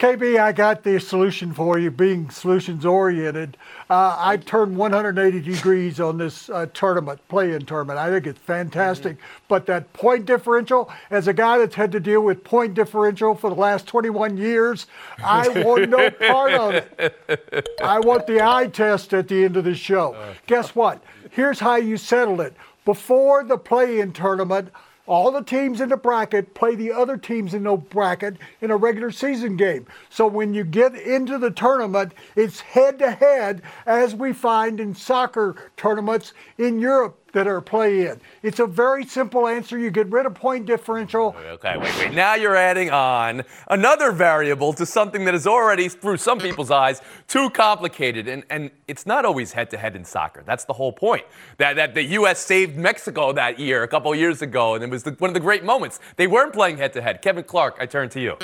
KB, 0.00 0.40
I 0.40 0.52
got 0.52 0.82
the 0.82 0.98
solution 0.98 1.52
for 1.52 1.78
you, 1.78 1.90
being 1.90 2.30
solutions 2.30 2.86
oriented. 2.86 3.58
Uh, 3.90 4.16
I 4.18 4.38
turned 4.38 4.78
180 4.78 5.42
degrees 5.42 6.00
on 6.00 6.16
this 6.16 6.48
uh, 6.48 6.64
tournament, 6.72 7.20
play 7.28 7.52
in 7.52 7.66
tournament. 7.66 7.98
I 7.98 8.08
think 8.08 8.26
it's 8.26 8.38
fantastic. 8.38 9.18
Mm-hmm. 9.18 9.44
But 9.48 9.66
that 9.66 9.92
point 9.92 10.24
differential, 10.24 10.90
as 11.10 11.28
a 11.28 11.34
guy 11.34 11.58
that's 11.58 11.74
had 11.74 11.92
to 11.92 12.00
deal 12.00 12.22
with 12.22 12.42
point 12.42 12.72
differential 12.72 13.34
for 13.34 13.50
the 13.50 13.56
last 13.56 13.86
21 13.88 14.38
years, 14.38 14.86
I 15.22 15.46
want 15.62 15.90
no 15.90 16.10
part 16.10 16.52
of 16.52 16.74
it. 16.98 17.68
I 17.84 18.00
want 18.00 18.26
the 18.26 18.42
eye 18.42 18.68
test 18.68 19.12
at 19.12 19.28
the 19.28 19.44
end 19.44 19.58
of 19.58 19.64
the 19.64 19.74
show. 19.74 20.14
Uh, 20.14 20.32
Guess 20.46 20.74
what? 20.74 21.04
Here's 21.30 21.60
how 21.60 21.76
you 21.76 21.98
settle 21.98 22.40
it. 22.40 22.54
Before 22.86 23.44
the 23.44 23.58
play 23.58 24.00
in 24.00 24.14
tournament, 24.14 24.70
all 25.10 25.32
the 25.32 25.42
teams 25.42 25.80
in 25.80 25.88
the 25.88 25.96
bracket 25.96 26.54
play 26.54 26.76
the 26.76 26.92
other 26.92 27.16
teams 27.16 27.52
in 27.52 27.64
the 27.64 27.76
bracket 27.76 28.36
in 28.60 28.70
a 28.70 28.76
regular 28.76 29.10
season 29.10 29.56
game. 29.56 29.84
So 30.08 30.24
when 30.28 30.54
you 30.54 30.62
get 30.62 30.94
into 30.94 31.36
the 31.36 31.50
tournament, 31.50 32.12
it's 32.36 32.60
head 32.60 33.00
to 33.00 33.10
head, 33.10 33.60
as 33.86 34.14
we 34.14 34.32
find 34.32 34.78
in 34.78 34.94
soccer 34.94 35.56
tournaments 35.76 36.32
in 36.56 36.78
Europe 36.78 37.19
that 37.32 37.46
are 37.46 37.60
play 37.60 38.08
in. 38.08 38.20
It's 38.42 38.58
a 38.58 38.66
very 38.66 39.04
simple 39.04 39.46
answer. 39.46 39.78
You 39.78 39.90
get 39.90 40.10
rid 40.10 40.26
of 40.26 40.34
point 40.34 40.66
differential. 40.66 41.36
Okay, 41.38 41.76
wait, 41.78 41.98
wait. 41.98 42.14
Now 42.14 42.34
you're 42.34 42.56
adding 42.56 42.90
on 42.90 43.42
another 43.68 44.12
variable 44.12 44.72
to 44.74 44.86
something 44.86 45.24
that 45.24 45.34
is 45.34 45.46
already, 45.46 45.88
through 45.88 46.16
some 46.16 46.38
people's 46.38 46.70
eyes, 46.70 47.02
too 47.28 47.50
complicated. 47.50 48.28
And, 48.28 48.44
and 48.50 48.70
it's 48.88 49.06
not 49.06 49.24
always 49.24 49.52
head 49.52 49.70
to 49.70 49.78
head 49.78 49.96
in 49.96 50.04
soccer. 50.04 50.42
That's 50.44 50.64
the 50.64 50.72
whole 50.72 50.92
point. 50.92 51.24
That, 51.58 51.76
that 51.76 51.94
the 51.94 52.04
U.S. 52.04 52.38
saved 52.40 52.76
Mexico 52.76 53.32
that 53.32 53.58
year, 53.58 53.82
a 53.82 53.88
couple 53.88 54.14
years 54.14 54.42
ago, 54.42 54.74
and 54.74 54.84
it 54.84 54.90
was 54.90 55.02
the, 55.02 55.12
one 55.12 55.30
of 55.30 55.34
the 55.34 55.40
great 55.40 55.64
moments. 55.64 56.00
They 56.16 56.26
weren't 56.26 56.52
playing 56.52 56.78
head 56.78 56.92
to 56.94 57.02
head. 57.02 57.22
Kevin 57.22 57.44
Clark, 57.44 57.76
I 57.78 57.86
turn 57.86 58.08
to 58.10 58.20
you 58.20 58.36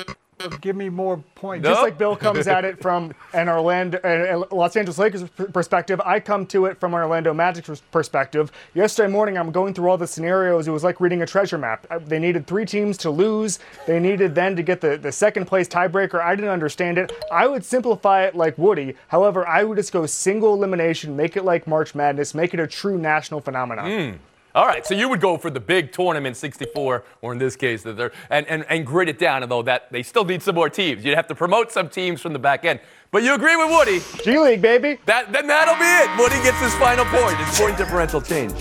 give 0.61 0.77
me 0.77 0.89
more 0.89 1.23
points. 1.35 1.63
Nope. 1.63 1.73
Just 1.73 1.83
like 1.83 1.99
Bill 1.99 2.17
comes 2.17 2.47
at 2.47 2.65
it 2.65 2.81
from 2.81 3.15
an 3.33 3.49
Orlando, 3.49 3.99
uh, 3.99 4.55
Los 4.55 4.77
Angeles 4.77 4.99
Lakers 4.99 5.25
perspective, 5.53 6.01
I 6.05 6.21
come 6.21 6.47
to 6.47 6.67
it 6.67 6.79
from 6.79 6.95
an 6.95 7.01
Orlando 7.01 7.33
Magic 7.33 7.67
perspective. 7.91 8.53
Yesterday 8.75 9.11
morning, 9.11 9.39
I'm 9.39 9.51
going 9.51 9.75
through 9.75 9.89
all 9.89 9.99
the 9.99 10.07
scenarios. 10.07 10.69
It 10.69 10.71
was 10.71 10.85
like 10.85 11.01
reading 11.01 11.23
a 11.23 11.27
treasure 11.27 11.59
map. 11.59 11.87
They 12.07 12.19
needed 12.19 12.47
three 12.47 12.67
teams 12.67 12.97
to 12.99 13.11
lose. 13.11 13.59
They 13.87 13.99
needed 13.99 14.35
then 14.35 14.57
to 14.57 14.63
get 14.63 14.81
the, 14.81 14.97
the 14.97 15.13
second 15.13 15.47
place 15.47 15.69
tiebreaker. 15.69 16.21
I 16.21 16.35
didn't 16.35 16.51
understand 16.51 16.99
it. 16.99 17.13
I 17.31 17.47
would 17.47 17.65
simplify 17.65 18.25
it 18.25 18.35
like 18.35 18.57
Woody. 18.59 18.95
However, 19.09 19.47
I 19.47 19.65
would 19.65 19.77
just 19.77 19.93
go 19.93 20.07
single 20.07 20.55
elimination, 20.55 21.17
make 21.17 21.37
it 21.37 21.45
like 21.45 21.67
March 21.67 21.95
Madness, 21.95 22.35
make 22.35 22.55
it 22.55 22.61
a 22.61 22.67
true 22.67 22.99
national 22.99 23.41
phenomenon. 23.41 23.87
Mm. 23.87 24.19
All 24.57 24.67
right, 24.67 24.87
so 24.87 24.95
you 24.95 25.07
would 25.11 25.21
go 25.21 25.37
for 25.37 25.51
the 25.51 25.61
big 25.61 25.93
tournament 25.93 26.35
64, 26.35 27.05
or 27.21 27.33
in 27.35 27.39
this 27.39 27.57
case, 27.57 27.85
and, 27.85 28.11
and, 28.31 28.65
and 28.71 28.87
grit 28.87 29.07
it 29.07 29.19
down, 29.19 29.43
although 29.43 29.61
that 29.61 29.93
they 29.93 30.03
still 30.03 30.25
need 30.25 30.43
some 30.43 30.55
more 30.55 30.71
teams. 30.71 31.05
You'd 31.05 31.15
have 31.15 31.27
to 31.27 31.35
promote 31.35 31.71
some 31.71 31.91
teams 31.91 32.23
from 32.23 32.33
the 32.33 32.39
back 32.39 32.65
end. 32.65 32.81
But 33.11 33.23
you 33.23 33.35
agree 33.35 33.55
with 33.55 33.69
Woody. 33.69 34.01
G 34.25 34.39
League, 34.39 34.63
baby. 34.63 34.99
That, 35.05 35.31
then 35.31 35.47
that'll 35.47 35.75
be 35.75 35.85
it. 35.85 36.19
Woody 36.19 36.43
gets 36.43 36.59
his 36.59 36.75
final 36.77 37.05
point. 37.05 37.37
His 37.37 37.59
point 37.59 37.77
differential 37.77 38.23
change. 38.23 38.55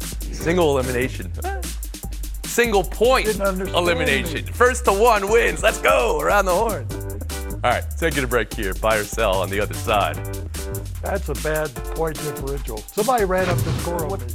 Single 0.00 0.76
elimination. 0.76 1.32
Single 2.44 2.82
point 2.82 3.28
elimination. 3.28 4.46
First 4.46 4.84
to 4.86 4.92
one 4.92 5.30
wins. 5.30 5.62
Let's 5.62 5.78
go 5.78 6.18
around 6.18 6.46
the 6.46 6.54
horn. 6.56 6.88
All 7.62 7.70
right, 7.70 7.84
taking 7.96 8.24
a 8.24 8.26
break 8.26 8.52
here. 8.52 8.74
Buy 8.74 8.96
or 8.96 9.04
sell 9.04 9.36
on 9.36 9.50
the 9.50 9.60
other 9.60 9.74
side. 9.74 10.16
That's 11.02 11.28
a 11.28 11.34
bad 11.34 11.72
point 11.94 12.16
differential. 12.16 12.78
Somebody 12.78 13.24
ran 13.24 13.48
up 13.48 13.58
the 13.58 13.72
score 13.74 14.06
on 14.06 14.18
me. 14.18 14.26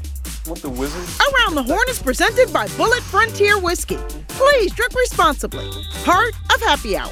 What 0.46 0.60
the 0.60 0.70
wizard? 0.70 1.28
Around 1.34 1.56
the 1.56 1.64
Horn 1.64 1.88
is 1.88 2.02
presented 2.02 2.52
by 2.52 2.66
Bulleit 2.70 3.02
Frontier 3.04 3.60
Whiskey. 3.60 3.98
Please 4.28 4.72
drink 4.74 4.94
responsibly. 4.96 5.70
Part 6.04 6.34
of 6.54 6.62
Happy 6.62 6.98
Hour. 6.98 7.12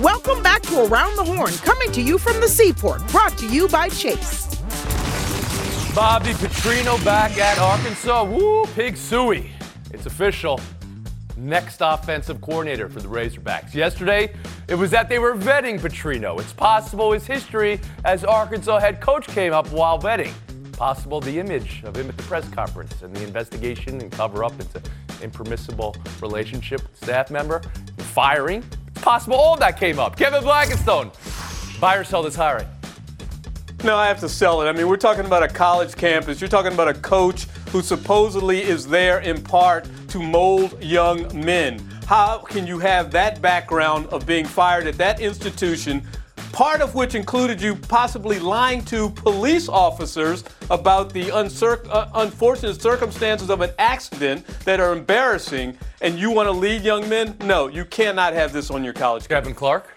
Welcome 0.00 0.42
back 0.42 0.60
to 0.62 0.86
Around 0.86 1.14
the 1.14 1.22
Horn, 1.22 1.52
coming 1.58 1.92
to 1.92 2.02
you 2.02 2.18
from 2.18 2.40
the 2.40 2.48
seaport, 2.48 3.06
brought 3.12 3.38
to 3.38 3.46
you 3.46 3.68
by 3.68 3.88
Chase. 3.88 4.46
Bobby 5.94 6.30
Petrino 6.30 7.02
back 7.04 7.38
at 7.38 7.58
Arkansas. 7.58 8.24
Woo, 8.24 8.66
Pig 8.74 8.94
Sooie. 8.96 9.50
It's 9.92 10.06
official. 10.06 10.58
Next 11.36 11.78
offensive 11.80 12.40
coordinator 12.40 12.88
for 12.88 12.98
the 12.98 13.06
Razorbacks. 13.06 13.72
Yesterday, 13.72 14.34
it 14.66 14.74
was 14.74 14.90
that 14.90 15.08
they 15.08 15.20
were 15.20 15.36
vetting 15.36 15.78
Petrino. 15.78 16.40
It's 16.40 16.52
possible 16.52 17.12
his 17.12 17.24
history 17.24 17.80
as 18.04 18.24
Arkansas 18.24 18.80
head 18.80 19.00
coach 19.00 19.28
came 19.28 19.52
up 19.52 19.68
while 19.70 20.00
vetting. 20.00 20.32
Possible 20.72 21.20
the 21.20 21.38
image 21.38 21.84
of 21.84 21.96
him 21.96 22.08
at 22.08 22.16
the 22.16 22.22
press 22.24 22.48
conference 22.48 23.02
and 23.02 23.14
the 23.14 23.22
investigation 23.22 24.00
and 24.00 24.10
cover 24.10 24.42
up 24.42 24.58
into 24.58 24.82
impermissible 25.22 25.94
relationship 26.20 26.82
with 26.82 26.96
staff 26.96 27.30
member, 27.30 27.62
firing 27.98 28.64
possible 29.04 29.36
all 29.36 29.56
that 29.58 29.78
came 29.78 29.98
up. 29.98 30.16
Kevin 30.16 30.42
Blackistone, 30.42 31.12
buy 31.78 31.96
or 31.96 32.04
sell 32.04 32.22
this 32.22 32.34
hiring? 32.34 32.66
No, 33.84 33.96
I 33.96 34.08
have 34.08 34.18
to 34.20 34.30
sell 34.30 34.62
it. 34.62 34.66
I 34.66 34.72
mean, 34.72 34.88
we're 34.88 34.96
talking 34.96 35.26
about 35.26 35.42
a 35.42 35.48
college 35.48 35.94
campus. 35.94 36.40
You're 36.40 36.48
talking 36.48 36.72
about 36.72 36.88
a 36.88 36.94
coach 36.94 37.44
who 37.68 37.82
supposedly 37.82 38.62
is 38.62 38.86
there 38.86 39.18
in 39.20 39.42
part 39.42 39.86
to 40.08 40.18
mold 40.18 40.82
young 40.82 41.28
men. 41.38 41.80
How 42.06 42.38
can 42.38 42.66
you 42.66 42.78
have 42.78 43.10
that 43.10 43.42
background 43.42 44.06
of 44.06 44.24
being 44.24 44.46
fired 44.46 44.86
at 44.86 44.96
that 44.96 45.20
institution 45.20 46.02
part 46.54 46.80
of 46.80 46.94
which 46.94 47.16
included 47.16 47.60
you 47.60 47.74
possibly 47.74 48.38
lying 48.38 48.80
to 48.84 49.10
police 49.10 49.68
officers 49.68 50.44
about 50.70 51.12
the 51.12 51.24
uncir- 51.24 51.84
uh, 51.90 52.08
unfortunate 52.14 52.80
circumstances 52.80 53.50
of 53.50 53.60
an 53.60 53.72
accident 53.80 54.46
that 54.64 54.78
are 54.78 54.92
embarrassing, 54.92 55.76
and 56.00 56.16
you 56.16 56.30
want 56.30 56.46
to 56.46 56.52
lead 56.52 56.82
young 56.82 57.08
men? 57.08 57.36
No, 57.40 57.66
you 57.66 57.84
cannot 57.84 58.34
have 58.34 58.52
this 58.52 58.70
on 58.70 58.84
your 58.84 58.92
college. 58.92 59.26
Kevin 59.26 59.52
Clark? 59.52 59.90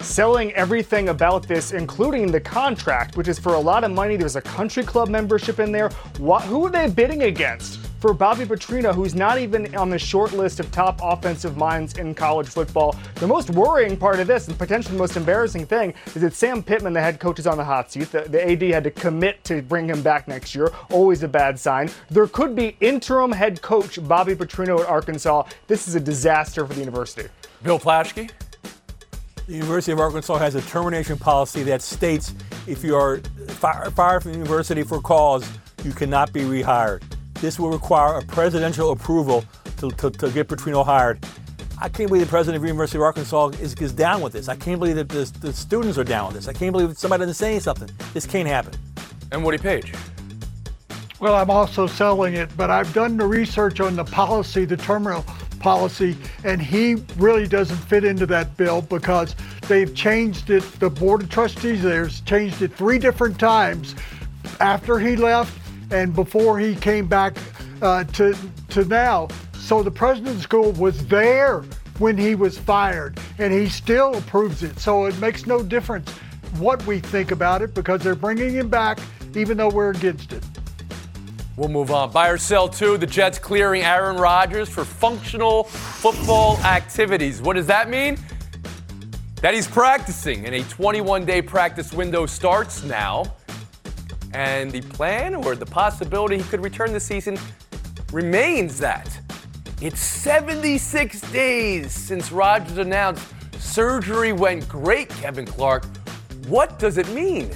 Selling 0.00 0.52
everything 0.52 1.08
about 1.08 1.48
this, 1.48 1.72
including 1.72 2.30
the 2.30 2.40
contract, 2.40 3.16
which 3.16 3.26
is 3.26 3.36
for 3.36 3.54
a 3.54 3.60
lot 3.60 3.82
of 3.82 3.90
money. 3.90 4.16
There's 4.16 4.36
a 4.36 4.42
country 4.42 4.84
club 4.84 5.08
membership 5.08 5.58
in 5.58 5.72
there. 5.72 5.88
What, 6.18 6.42
who 6.42 6.64
are 6.66 6.70
they 6.70 6.88
bidding 6.88 7.24
against? 7.24 7.80
For 8.06 8.14
Bobby 8.14 8.44
Petrino, 8.44 8.94
who's 8.94 9.16
not 9.16 9.36
even 9.36 9.74
on 9.74 9.90
the 9.90 9.98
short 9.98 10.32
list 10.32 10.60
of 10.60 10.70
top 10.70 11.00
offensive 11.02 11.56
minds 11.56 11.98
in 11.98 12.14
college 12.14 12.46
football. 12.46 12.94
The 13.16 13.26
most 13.26 13.50
worrying 13.50 13.96
part 13.96 14.20
of 14.20 14.28
this, 14.28 14.46
and 14.46 14.56
potentially 14.56 14.92
the 14.92 14.98
most 15.00 15.16
embarrassing 15.16 15.66
thing, 15.66 15.92
is 16.14 16.22
that 16.22 16.32
Sam 16.32 16.62
Pittman, 16.62 16.92
the 16.92 17.00
head 17.00 17.18
coach, 17.18 17.40
is 17.40 17.48
on 17.48 17.56
the 17.56 17.64
hot 17.64 17.90
seat. 17.90 18.12
The, 18.12 18.20
the 18.20 18.48
AD 18.48 18.62
had 18.62 18.84
to 18.84 18.92
commit 18.92 19.42
to 19.44 19.60
bring 19.60 19.88
him 19.88 20.02
back 20.02 20.28
next 20.28 20.54
year. 20.54 20.70
Always 20.88 21.24
a 21.24 21.28
bad 21.28 21.58
sign. 21.58 21.90
There 22.08 22.28
could 22.28 22.54
be 22.54 22.76
interim 22.80 23.32
head 23.32 23.60
coach 23.60 23.98
Bobby 24.06 24.36
Petrino 24.36 24.78
at 24.78 24.86
Arkansas. 24.86 25.42
This 25.66 25.88
is 25.88 25.96
a 25.96 26.00
disaster 26.00 26.64
for 26.64 26.74
the 26.74 26.80
university. 26.80 27.28
Bill 27.64 27.80
Plaschke? 27.80 28.30
The 29.48 29.52
University 29.52 29.90
of 29.90 29.98
Arkansas 29.98 30.36
has 30.36 30.54
a 30.54 30.62
termination 30.62 31.18
policy 31.18 31.64
that 31.64 31.82
states 31.82 32.34
if 32.68 32.84
you 32.84 32.94
are 32.94 33.18
fired 33.48 34.22
from 34.22 34.30
the 34.30 34.38
university 34.38 34.84
for 34.84 35.00
cause, 35.00 35.50
you 35.82 35.90
cannot 35.90 36.32
be 36.32 36.42
rehired. 36.42 37.02
This 37.40 37.58
will 37.58 37.70
require 37.70 38.18
a 38.18 38.22
presidential 38.22 38.92
approval 38.92 39.44
to, 39.78 39.90
to, 39.90 40.10
to 40.10 40.30
get 40.30 40.48
Petrino 40.48 40.84
hired. 40.84 41.24
I 41.78 41.90
can't 41.90 42.08
believe 42.08 42.24
the 42.24 42.30
president 42.30 42.56
of 42.56 42.62
the 42.62 42.68
University 42.68 42.96
of 42.96 43.02
Arkansas 43.02 43.48
is, 43.60 43.74
is 43.74 43.92
down 43.92 44.22
with 44.22 44.32
this. 44.32 44.48
I 44.48 44.56
can't 44.56 44.78
believe 44.80 44.96
that 44.96 45.10
the, 45.10 45.30
the 45.40 45.52
students 45.52 45.98
are 45.98 46.04
down 46.04 46.28
with 46.28 46.36
this. 46.36 46.48
I 46.48 46.54
can't 46.54 46.72
believe 46.72 46.96
somebody 46.96 47.24
isn't 47.24 47.34
saying 47.34 47.60
something. 47.60 47.90
This 48.14 48.24
can't 48.24 48.48
happen. 48.48 48.72
And 49.30 49.44
Woody 49.44 49.58
Paige. 49.58 49.92
Well, 49.92 51.32
Well, 51.32 51.34
I'm 51.34 51.50
also 51.50 51.86
selling 51.86 52.34
it, 52.34 52.54
but 52.56 52.70
I've 52.70 52.92
done 52.94 53.18
the 53.18 53.26
research 53.26 53.80
on 53.80 53.94
the 53.94 54.04
policy, 54.04 54.64
the 54.64 54.78
terminal 54.78 55.24
policy, 55.58 56.16
and 56.44 56.62
he 56.62 56.94
really 57.18 57.46
doesn't 57.46 57.76
fit 57.76 58.04
into 58.04 58.24
that 58.26 58.56
bill 58.56 58.80
because 58.80 59.34
they've 59.68 59.94
changed 59.94 60.48
it. 60.48 60.62
The 60.78 60.88
Board 60.88 61.24
of 61.24 61.28
Trustees 61.28 61.82
there's 61.82 62.22
changed 62.22 62.62
it 62.62 62.72
three 62.72 62.98
different 62.98 63.38
times 63.38 63.94
after 64.60 64.98
he 64.98 65.16
left 65.16 65.65
and 65.90 66.14
before 66.14 66.58
he 66.58 66.74
came 66.74 67.06
back 67.06 67.36
uh, 67.82 68.04
to 68.04 68.36
to 68.70 68.84
now. 68.84 69.28
So 69.54 69.82
the 69.82 69.90
president's 69.90 70.42
school 70.42 70.72
was 70.72 71.06
there 71.06 71.64
when 71.98 72.16
he 72.16 72.34
was 72.34 72.58
fired, 72.58 73.18
and 73.38 73.52
he 73.52 73.68
still 73.68 74.14
approves 74.16 74.62
it. 74.62 74.78
So 74.78 75.06
it 75.06 75.18
makes 75.18 75.46
no 75.46 75.62
difference 75.62 76.10
what 76.58 76.84
we 76.86 77.00
think 77.00 77.30
about 77.30 77.62
it 77.62 77.74
because 77.74 78.00
they're 78.02 78.14
bringing 78.14 78.50
him 78.50 78.68
back, 78.68 78.98
even 79.34 79.56
though 79.56 79.68
we're 79.68 79.90
against 79.90 80.32
it. 80.32 80.44
We'll 81.56 81.68
move 81.70 81.90
on. 81.90 82.12
Buy 82.12 82.28
or 82.28 82.36
sell 82.36 82.68
two. 82.68 82.98
The 82.98 83.06
Jets 83.06 83.38
clearing 83.38 83.82
Aaron 83.82 84.16
Rodgers 84.16 84.68
for 84.68 84.84
functional 84.84 85.64
football 85.64 86.58
activities. 86.58 87.40
What 87.40 87.56
does 87.56 87.66
that 87.66 87.88
mean? 87.88 88.18
That 89.40 89.54
he's 89.54 89.66
practicing, 89.66 90.44
and 90.44 90.54
a 90.54 90.62
21 90.64 91.24
day 91.24 91.40
practice 91.40 91.92
window 91.92 92.26
starts 92.26 92.82
now. 92.84 93.34
And 94.36 94.70
the 94.70 94.82
plan 94.82 95.34
or 95.34 95.56
the 95.56 95.64
possibility 95.64 96.36
he 96.36 96.42
could 96.42 96.62
return 96.62 96.92
this 96.92 97.04
season 97.04 97.38
remains 98.12 98.78
that. 98.80 99.08
It's 99.80 99.98
76 99.98 101.22
days 101.32 101.90
since 101.90 102.30
Rodgers 102.30 102.76
announced 102.76 103.26
surgery 103.58 104.34
went 104.34 104.68
great, 104.68 105.08
Kevin 105.08 105.46
Clark. 105.46 105.86
What 106.48 106.78
does 106.78 106.98
it 106.98 107.08
mean? 107.08 107.48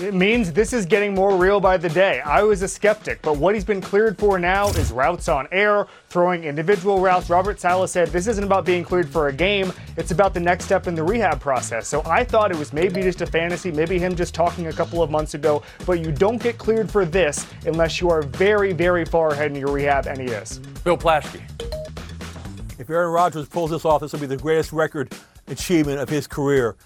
It 0.00 0.12
means 0.12 0.52
this 0.52 0.72
is 0.72 0.86
getting 0.86 1.14
more 1.14 1.36
real 1.36 1.60
by 1.60 1.76
the 1.76 1.88
day. 1.88 2.20
I 2.22 2.42
was 2.42 2.62
a 2.62 2.68
skeptic, 2.68 3.22
but 3.22 3.36
what 3.36 3.54
he's 3.54 3.64
been 3.64 3.80
cleared 3.80 4.18
for 4.18 4.40
now 4.40 4.66
is 4.70 4.90
routes 4.90 5.28
on 5.28 5.46
air, 5.52 5.86
throwing 6.08 6.42
individual 6.42 6.98
routes. 6.98 7.30
Robert 7.30 7.60
Saleh 7.60 7.88
said 7.88 8.08
this 8.08 8.26
isn't 8.26 8.42
about 8.42 8.64
being 8.64 8.82
cleared 8.82 9.08
for 9.08 9.28
a 9.28 9.32
game, 9.32 9.72
it's 9.96 10.10
about 10.10 10.34
the 10.34 10.40
next 10.40 10.64
step 10.64 10.88
in 10.88 10.96
the 10.96 11.02
rehab 11.04 11.38
process. 11.38 11.86
So 11.86 12.02
I 12.06 12.24
thought 12.24 12.50
it 12.50 12.58
was 12.58 12.72
maybe 12.72 13.02
just 13.02 13.20
a 13.20 13.26
fantasy, 13.26 13.70
maybe 13.70 14.00
him 14.00 14.16
just 14.16 14.34
talking 14.34 14.66
a 14.66 14.72
couple 14.72 15.00
of 15.00 15.12
months 15.12 15.34
ago, 15.34 15.62
but 15.86 16.00
you 16.00 16.10
don't 16.10 16.42
get 16.42 16.58
cleared 16.58 16.90
for 16.90 17.04
this 17.04 17.46
unless 17.64 18.00
you 18.00 18.10
are 18.10 18.22
very, 18.22 18.72
very 18.72 19.04
far 19.04 19.28
ahead 19.30 19.52
in 19.52 19.56
your 19.56 19.70
rehab, 19.70 20.08
and 20.08 20.18
he 20.18 20.26
is. 20.26 20.58
Bill 20.82 20.98
Plaschke. 20.98 21.40
If 22.80 22.90
Aaron 22.90 23.12
Rodgers 23.12 23.46
pulls 23.46 23.70
this 23.70 23.84
off, 23.84 24.00
this 24.00 24.12
will 24.12 24.18
be 24.18 24.26
the 24.26 24.36
greatest 24.36 24.72
record 24.72 25.14
achievement 25.48 26.00
of 26.00 26.08
his 26.08 26.26
career. 26.26 26.76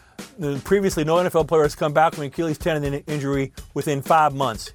Previously, 0.65 1.05
no 1.05 1.17
NFL 1.17 1.47
player 1.49 1.63
has 1.63 1.75
come 1.75 1.93
back 1.93 2.15
from 2.15 2.25
an 2.25 2.29
Achilles 2.29 2.59
tendon 2.59 2.95
injury 3.07 3.53
within 3.75 4.03
five 4.03 4.35
months. 4.35 4.73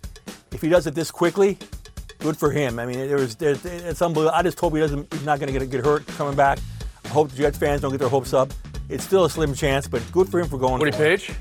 If 0.52 0.62
he 0.62 0.70
does 0.70 0.88
it 0.88 0.96
this 0.96 1.12
quickly, 1.12 1.58
good 2.20 2.38
for 2.38 2.52
him. 2.52 2.80
I 2.80 2.86
mean, 2.86 2.98
there 3.08 3.18
was, 3.18 3.36
there, 3.36 3.58
it's 3.63 4.02
unbelievable. 4.02 4.36
I 4.36 4.42
just 4.44 4.60
hope 4.60 4.74
he 4.74 4.80
doesn't, 4.80 5.12
he's 5.13 5.25
not 5.25 5.40
going 5.40 5.54
to 5.54 5.66
get 5.66 5.86
hurt 5.86 6.08
coming 6.08 6.36
back. 6.36 6.60
I 7.04 7.10
hope 7.10 7.30
the 7.30 7.38
Jets 7.38 7.58
fans 7.58 7.82
don't 7.82 7.92
get 7.92 8.00
their 8.00 8.10
hopes 8.10 8.34
up. 8.34 8.52
It's 8.90 9.04
still 9.04 9.25
a 9.25 9.30
slim 9.30 9.54
chance, 9.54 9.88
but 9.88 10.02
good 10.12 10.30
for 10.30 10.40
him 10.40 10.48
for 10.48 10.58
going. 10.58 10.80
Woody 10.80 10.92
Paige. 10.92 11.32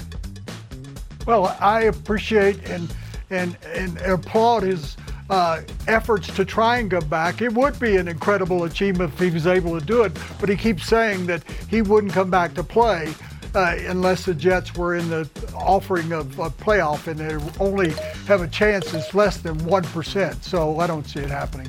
Well, 1.26 1.56
I 1.60 1.82
appreciate 1.82 2.64
and 2.68 2.92
and 3.30 3.56
and 3.66 3.96
applaud 3.98 4.64
his 4.64 4.96
uh, 5.32 5.62
efforts 5.88 6.28
to 6.36 6.44
try 6.44 6.76
and 6.76 6.90
come 6.90 7.08
back. 7.08 7.40
It 7.40 7.54
would 7.54 7.80
be 7.80 7.96
an 7.96 8.06
incredible 8.06 8.64
achievement 8.64 9.14
if 9.14 9.18
he 9.18 9.30
was 9.30 9.46
able 9.46 9.80
to 9.80 9.84
do 9.84 10.02
it, 10.02 10.12
but 10.38 10.50
he 10.50 10.56
keeps 10.56 10.84
saying 10.84 11.24
that 11.26 11.42
he 11.70 11.80
wouldn't 11.80 12.12
come 12.12 12.30
back 12.30 12.54
to 12.54 12.62
play. 12.62 13.14
Uh, 13.54 13.76
unless 13.86 14.24
the 14.24 14.32
Jets 14.32 14.74
were 14.74 14.96
in 14.96 15.08
the 15.10 15.28
offering 15.54 16.10
of 16.12 16.38
a 16.38 16.48
playoff 16.48 17.06
and 17.06 17.20
they 17.20 17.34
only 17.62 17.90
have 18.26 18.40
a 18.40 18.48
chance 18.48 18.94
it's 18.94 19.14
less 19.14 19.38
than 19.38 19.58
1%. 19.60 20.42
So 20.42 20.78
I 20.78 20.86
don't 20.86 21.06
see 21.06 21.20
it 21.20 21.28
happening. 21.28 21.68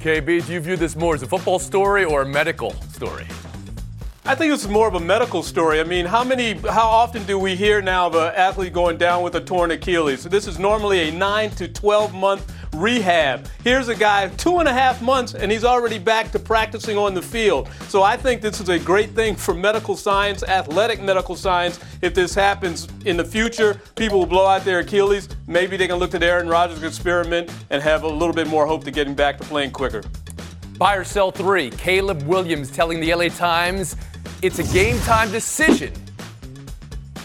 KB, 0.00 0.46
do 0.46 0.52
you 0.52 0.60
view 0.60 0.76
this 0.76 0.94
more 0.94 1.14
as 1.14 1.22
a 1.22 1.26
football 1.26 1.58
story 1.58 2.04
or 2.04 2.22
a 2.22 2.26
medical 2.26 2.72
story? 2.82 3.26
I 4.24 4.34
think 4.34 4.52
this 4.52 4.62
is 4.62 4.68
more 4.68 4.86
of 4.86 4.94
a 4.94 5.00
medical 5.00 5.42
story. 5.42 5.80
I 5.80 5.84
mean, 5.84 6.04
how 6.04 6.22
many, 6.22 6.52
how 6.52 6.86
often 6.86 7.24
do 7.24 7.38
we 7.38 7.56
hear 7.56 7.80
now 7.80 8.08
of 8.08 8.14
an 8.14 8.34
athlete 8.34 8.72
going 8.72 8.98
down 8.98 9.22
with 9.22 9.34
a 9.34 9.40
torn 9.40 9.70
Achilles? 9.70 10.20
So 10.20 10.28
this 10.28 10.46
is 10.46 10.58
normally 10.58 11.08
a 11.08 11.12
nine 11.12 11.50
to 11.52 11.66
12 11.66 12.14
month 12.14 12.52
rehab. 12.74 13.48
Here's 13.64 13.88
a 13.88 13.94
guy 13.94 14.28
two 14.28 14.58
and 14.58 14.68
a 14.68 14.72
half 14.72 15.02
months 15.02 15.34
and 15.34 15.50
he's 15.50 15.64
already 15.64 15.98
back 15.98 16.30
to 16.32 16.38
practicing 16.38 16.96
on 16.96 17.14
the 17.14 17.22
field. 17.22 17.68
So 17.88 18.02
I 18.02 18.16
think 18.16 18.42
this 18.42 18.60
is 18.60 18.68
a 18.68 18.78
great 18.78 19.10
thing 19.10 19.34
for 19.34 19.54
medical 19.54 19.96
science, 19.96 20.42
athletic 20.42 21.00
medical 21.00 21.36
science. 21.36 21.80
If 22.02 22.14
this 22.14 22.34
happens 22.34 22.88
in 23.04 23.16
the 23.16 23.24
future, 23.24 23.80
people 23.96 24.20
will 24.20 24.26
blow 24.26 24.46
out 24.46 24.64
their 24.64 24.80
Achilles. 24.80 25.28
Maybe 25.46 25.76
they 25.76 25.86
can 25.86 25.96
look 25.96 26.14
at 26.14 26.22
Aaron 26.22 26.48
Rodgers' 26.48 26.82
experiment 26.82 27.50
and 27.70 27.82
have 27.82 28.02
a 28.02 28.08
little 28.08 28.34
bit 28.34 28.46
more 28.46 28.66
hope 28.66 28.84
to 28.84 28.90
getting 28.90 29.14
back 29.14 29.38
to 29.38 29.44
playing 29.44 29.72
quicker. 29.72 30.02
Buy 30.78 30.96
or 30.96 31.04
sell 31.04 31.30
three. 31.30 31.70
Caleb 31.70 32.22
Williams 32.22 32.70
telling 32.70 33.00
the 33.00 33.12
LA 33.12 33.28
Times 33.28 33.96
it's 34.42 34.58
a 34.58 34.72
game 34.72 34.98
time 35.00 35.30
decision. 35.32 35.92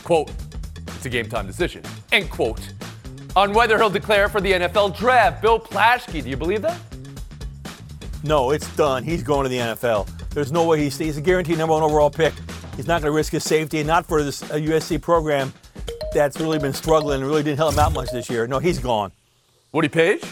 Quote, 0.04 0.32
it's 0.88 1.06
a 1.06 1.10
game 1.10 1.30
time 1.30 1.46
decision. 1.46 1.84
End 2.12 2.30
quote 2.30 2.60
on 3.36 3.54
whether 3.54 3.78
he'll 3.78 3.89
declare 3.89 4.30
for 4.30 4.41
the 4.41 4.52
NFL 4.52 4.98
draft. 4.98 5.41
Bill 5.41 5.60
Plaschke, 5.60 6.24
do 6.24 6.30
you 6.30 6.38
believe 6.38 6.62
that? 6.62 6.80
No, 8.24 8.52
it's 8.52 8.74
done. 8.76 9.04
He's 9.04 9.24
going 9.24 9.43
to 9.43 9.50
the 9.50 9.58
NFL. 9.58 10.08
There's 10.30 10.52
no 10.52 10.65
way 10.65 10.80
he's, 10.80 10.98
he's 10.98 11.17
a 11.17 11.22
guaranteed 11.22 11.58
number 11.58 11.74
one 11.74 11.84
overall 11.84 12.10
pick. 12.10 12.34
He's 12.76 12.88
not 12.88 13.02
going 13.02 13.12
to 13.12 13.15
risk 13.15 13.34
his 13.34 13.43
safety, 13.43 13.84
not 13.84 14.06
for 14.06 14.24
this 14.24 14.41
USC 14.41 15.02
program 15.02 15.54
that's 16.13 16.39
really 16.39 16.60
been 16.60 16.74
struggling 16.74 17.22
and 17.22 17.30
really 17.30 17.43
didn't 17.43 17.58
help 17.58 17.74
him 17.74 17.80
out 17.80 17.93
much 17.93 18.12
this 18.12 18.30
year. 18.30 18.48
No, 18.48 18.60
he's 18.60 18.80
gone. 18.80 19.12
Woody 19.72 19.89
Paige? 19.89 20.24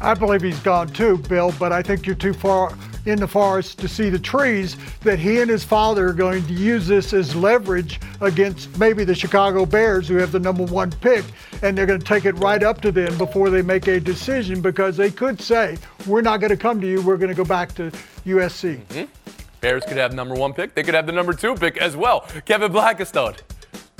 I 0.00 0.14
believe 0.14 0.42
he's 0.42 0.58
gone 0.60 0.88
too, 0.88 1.18
Bill, 1.18 1.52
but 1.58 1.72
I 1.72 1.82
think 1.82 2.06
you're 2.06 2.14
too 2.14 2.32
far 2.32 2.72
in 3.06 3.18
the 3.18 3.28
forest 3.28 3.78
to 3.78 3.88
see 3.88 4.10
the 4.10 4.18
trees, 4.18 4.76
that 5.00 5.18
he 5.18 5.40
and 5.40 5.50
his 5.50 5.64
father 5.64 6.08
are 6.08 6.12
going 6.12 6.46
to 6.46 6.52
use 6.52 6.86
this 6.86 7.12
as 7.12 7.34
leverage 7.34 8.00
against 8.20 8.76
maybe 8.78 9.04
the 9.04 9.14
Chicago 9.14 9.64
Bears, 9.64 10.08
who 10.08 10.16
have 10.16 10.32
the 10.32 10.40
number 10.40 10.64
one 10.64 10.90
pick, 10.90 11.24
and 11.62 11.76
they're 11.76 11.86
going 11.86 12.00
to 12.00 12.06
take 12.06 12.24
it 12.24 12.32
right 12.38 12.62
up 12.62 12.80
to 12.80 12.92
them 12.92 13.16
before 13.18 13.50
they 13.50 13.62
make 13.62 13.86
a 13.88 14.00
decision 14.00 14.60
because 14.60 14.96
they 14.96 15.10
could 15.10 15.40
say, 15.40 15.76
We're 16.06 16.22
not 16.22 16.40
going 16.40 16.50
to 16.50 16.56
come 16.56 16.80
to 16.80 16.86
you, 16.86 17.02
we're 17.02 17.16
going 17.16 17.30
to 17.30 17.34
go 17.34 17.44
back 17.44 17.74
to 17.76 17.90
USC. 18.24 18.78
Mm-hmm. 18.86 19.04
Bears 19.60 19.84
could 19.84 19.96
have 19.96 20.14
number 20.14 20.34
one 20.34 20.52
pick, 20.52 20.74
they 20.74 20.82
could 20.82 20.94
have 20.94 21.06
the 21.06 21.12
number 21.12 21.32
two 21.32 21.54
pick 21.54 21.76
as 21.78 21.96
well. 21.96 22.20
Kevin 22.44 22.72
Blackistone. 22.72 23.36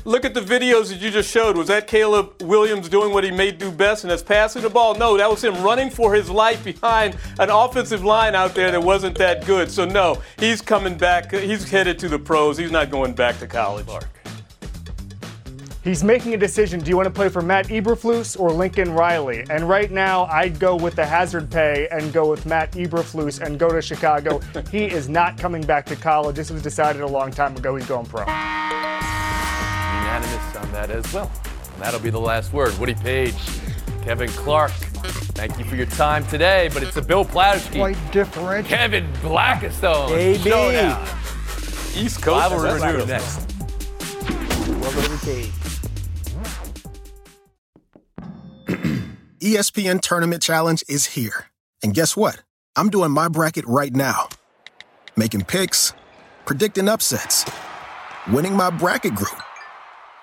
Look 0.09 0.25
at 0.25 0.33
the 0.33 0.41
videos 0.41 0.89
that 0.89 1.03
you 1.03 1.11
just 1.11 1.31
showed. 1.31 1.55
Was 1.55 1.69
that 1.69 1.87
Caleb 1.87 2.41
Williams 2.41 2.89
doing 2.89 3.13
what 3.13 3.25
he 3.25 3.31
may 3.31 3.51
do 3.51 3.71
best, 3.71 4.05
and 4.05 4.11
that's 4.11 4.23
passing 4.23 4.63
the 4.63 4.71
ball? 4.71 4.95
No, 4.95 5.19
that 5.19 5.29
was 5.29 5.45
him 5.45 5.63
running 5.63 5.91
for 5.91 6.15
his 6.15 6.31
life 6.31 6.65
behind 6.65 7.15
an 7.39 7.51
offensive 7.51 8.03
line 8.03 8.35
out 8.35 8.55
there 8.55 8.71
that 8.71 8.83
wasn't 8.83 9.19
that 9.19 9.45
good. 9.45 9.71
So, 9.71 9.85
no, 9.85 10.23
he's 10.39 10.63
coming 10.63 10.97
back. 10.97 11.31
He's 11.31 11.69
headed 11.69 11.99
to 11.99 12.09
the 12.09 12.19
pros. 12.19 12.57
He's 12.57 12.71
not 12.71 12.91
going 12.91 13.13
back 13.13 13.39
to 13.41 13.47
college. 13.47 13.87
Mark. 13.87 14.09
He's 15.85 16.03
making 16.03 16.33
a 16.33 16.39
decision. 16.39 16.81
Do 16.81 16.89
you 16.89 16.97
want 16.97 17.09
to 17.09 17.13
play 17.13 17.29
for 17.29 17.43
Matt 17.43 17.67
Eberflus 17.67 18.41
or 18.41 18.51
Lincoln 18.51 18.95
Riley? 18.95 19.45
And 19.51 19.69
right 19.69 19.91
now, 19.91 20.25
I'd 20.25 20.59
go 20.59 20.75
with 20.75 20.97
the 20.97 21.05
hazard 21.05 21.51
pay 21.51 21.87
and 21.91 22.15
go 22.15 22.31
with 22.31 22.47
Matt 22.47 22.73
Eberflus 22.73 23.43
and 23.43 23.59
go 23.59 23.71
to 23.71 23.83
Chicago. 23.83 24.41
he 24.73 24.87
is 24.87 25.11
not 25.11 25.37
coming 25.37 25.61
back 25.61 25.85
to 25.85 25.97
college. 25.97 26.35
This 26.35 26.51
was 26.51 26.63
decided 26.63 27.03
a 27.03 27.07
long 27.07 27.31
time 27.31 27.55
ago. 27.55 27.77
He's 27.77 27.87
going 27.87 28.07
pro 28.07 28.25
that 30.79 30.91
as 30.91 31.13
well. 31.13 31.31
And 31.75 31.83
that'll 31.83 32.01
be 32.01 32.11
the 32.11 32.21
last 32.21 32.53
word. 32.53 32.77
Woody 32.79 32.95
Paige, 32.95 33.35
Kevin 34.03 34.29
Clark, 34.31 34.71
thank 34.71 35.59
you 35.59 35.65
for 35.65 35.75
your 35.75 35.87
time 35.87 36.25
today. 36.27 36.71
But 36.73 36.83
it's 36.85 36.97
a 36.97 37.03
Bill 37.03 37.25
Plaschke. 37.25 37.77
Quite 37.77 38.13
different. 38.13 38.67
Kevin 38.67 39.13
Blackistone. 39.15 40.11
AB. 40.11 40.49
Showdown. 40.49 41.03
East 41.97 42.23
Coast. 42.23 42.45
I 42.45 42.49
will 42.49 42.63
resume 42.63 43.09
next. 43.09 43.53
Welcome 44.69 45.03
to 45.03 45.09
the 45.09 45.21
cage. 45.25 45.53
ESPN 49.41 50.01
Tournament 50.01 50.43
Challenge 50.43 50.85
is 50.89 51.07
here. 51.07 51.47
And 51.83 51.95
guess 51.95 52.17
what? 52.17 52.43
I'm 52.77 52.91
doing 52.91 53.11
my 53.11 53.29
bracket 53.29 53.67
right 53.67 53.95
now. 53.95 54.29
Making 55.17 55.43
picks, 55.45 55.93
predicting 56.45 56.89
upsets, 56.89 57.45
winning 58.31 58.55
my 58.55 58.71
bracket 58.71 59.15
group 59.15 59.41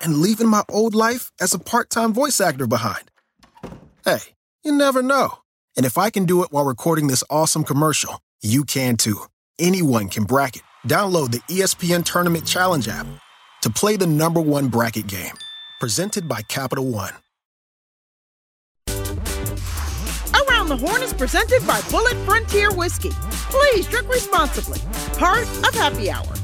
and 0.00 0.18
leaving 0.18 0.48
my 0.48 0.62
old 0.68 0.94
life 0.94 1.32
as 1.40 1.54
a 1.54 1.58
part 1.58 1.90
time 1.90 2.12
voice 2.12 2.40
actor 2.40 2.66
behind. 2.66 3.10
Hey, 4.04 4.20
you 4.62 4.72
never 4.72 5.02
know. 5.02 5.38
And 5.76 5.86
if 5.86 5.96
I 5.96 6.10
can 6.10 6.26
do 6.26 6.42
it 6.42 6.52
while 6.52 6.64
recording 6.64 7.06
this 7.06 7.24
awesome 7.30 7.64
commercial, 7.64 8.20
you 8.42 8.64
can 8.64 8.96
too. 8.96 9.22
Anyone 9.58 10.08
can 10.08 10.24
bracket. 10.24 10.62
Download 10.86 11.30
the 11.30 11.38
ESPN 11.40 12.04
Tournament 12.04 12.46
Challenge 12.46 12.86
app 12.88 13.06
to 13.62 13.70
play 13.70 13.96
the 13.96 14.06
number 14.06 14.40
one 14.40 14.68
bracket 14.68 15.06
game. 15.06 15.34
Presented 15.78 16.28
by 16.28 16.42
Capital 16.42 16.88
One. 16.90 17.12
Around 20.34 20.68
the 20.68 20.76
Horn 20.76 21.02
is 21.02 21.12
presented 21.12 21.66
by 21.66 21.80
Bulleit 21.82 22.24
Frontier 22.24 22.72
Whiskey. 22.72 23.10
Please 23.50 23.86
drink 23.86 24.08
responsibly. 24.08 24.80
Part 25.18 25.42
of 25.42 25.74
Happy 25.74 26.10
Hour. 26.10 26.39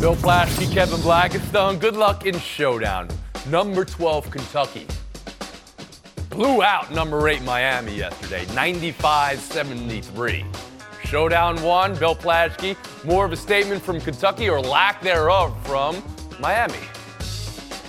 Bill 0.00 0.16
Plaschke, 0.16 0.70
Kevin 0.72 0.98
Blackistone, 1.00 1.80
good 1.80 1.96
luck 1.96 2.26
in 2.26 2.38
showdown. 2.38 3.08
Number 3.48 3.84
12, 3.84 4.30
Kentucky. 4.30 4.86
Blew 6.30 6.62
out 6.62 6.92
number 6.92 7.28
8, 7.28 7.42
Miami 7.42 7.96
yesterday, 7.96 8.44
95 8.54 9.40
73. 9.40 10.44
Showdown 11.04 11.62
one, 11.62 11.96
Bill 11.96 12.14
Plaschke. 12.16 12.76
More 13.04 13.24
of 13.24 13.32
a 13.32 13.36
statement 13.36 13.82
from 13.82 14.00
Kentucky 14.00 14.50
or 14.50 14.60
lack 14.60 15.00
thereof 15.02 15.56
from 15.66 16.02
Miami. 16.40 16.78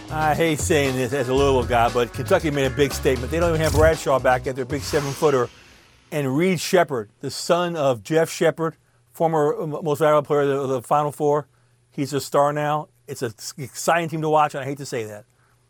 I 0.10 0.36
hate 0.36 0.60
saying 0.60 0.96
this 0.96 1.12
as 1.12 1.28
a 1.28 1.34
Louisville 1.34 1.66
guy, 1.66 1.90
but 1.90 2.14
Kentucky 2.14 2.50
made 2.52 2.72
a 2.72 2.76
big 2.76 2.94
statement. 2.94 3.30
They 3.30 3.40
don't 3.40 3.50
even 3.50 3.60
have 3.62 3.74
Bradshaw 3.74 4.20
back 4.20 4.46
yet, 4.46 4.56
their 4.56 4.66
big 4.66 4.82
seven 4.82 5.12
footer. 5.12 5.50
And 6.12 6.38
Reed 6.38 6.62
Sheppard, 6.62 7.10
the 7.20 7.30
son 7.30 7.76
of 7.76 8.04
Jeff 8.04 8.30
Sheppard, 8.30 8.78
former 9.12 9.62
uh, 9.62 9.68
most 9.68 10.00
valuable 10.00 10.26
player 10.26 10.52
of 10.52 10.70
the, 10.70 10.82
Final 10.82 11.12
Four, 11.12 11.48
he's 11.98 12.14
a 12.14 12.22
star 12.22 12.54
now. 12.54 12.88
It's 13.08 13.22
an 13.22 13.34
exciting 13.58 14.08
team 14.08 14.22
to 14.22 14.30
watch, 14.30 14.56
and 14.56 14.64
I 14.64 14.66
hate 14.66 14.78
to 14.78 14.86
say 14.86 15.04
that. 15.04 15.26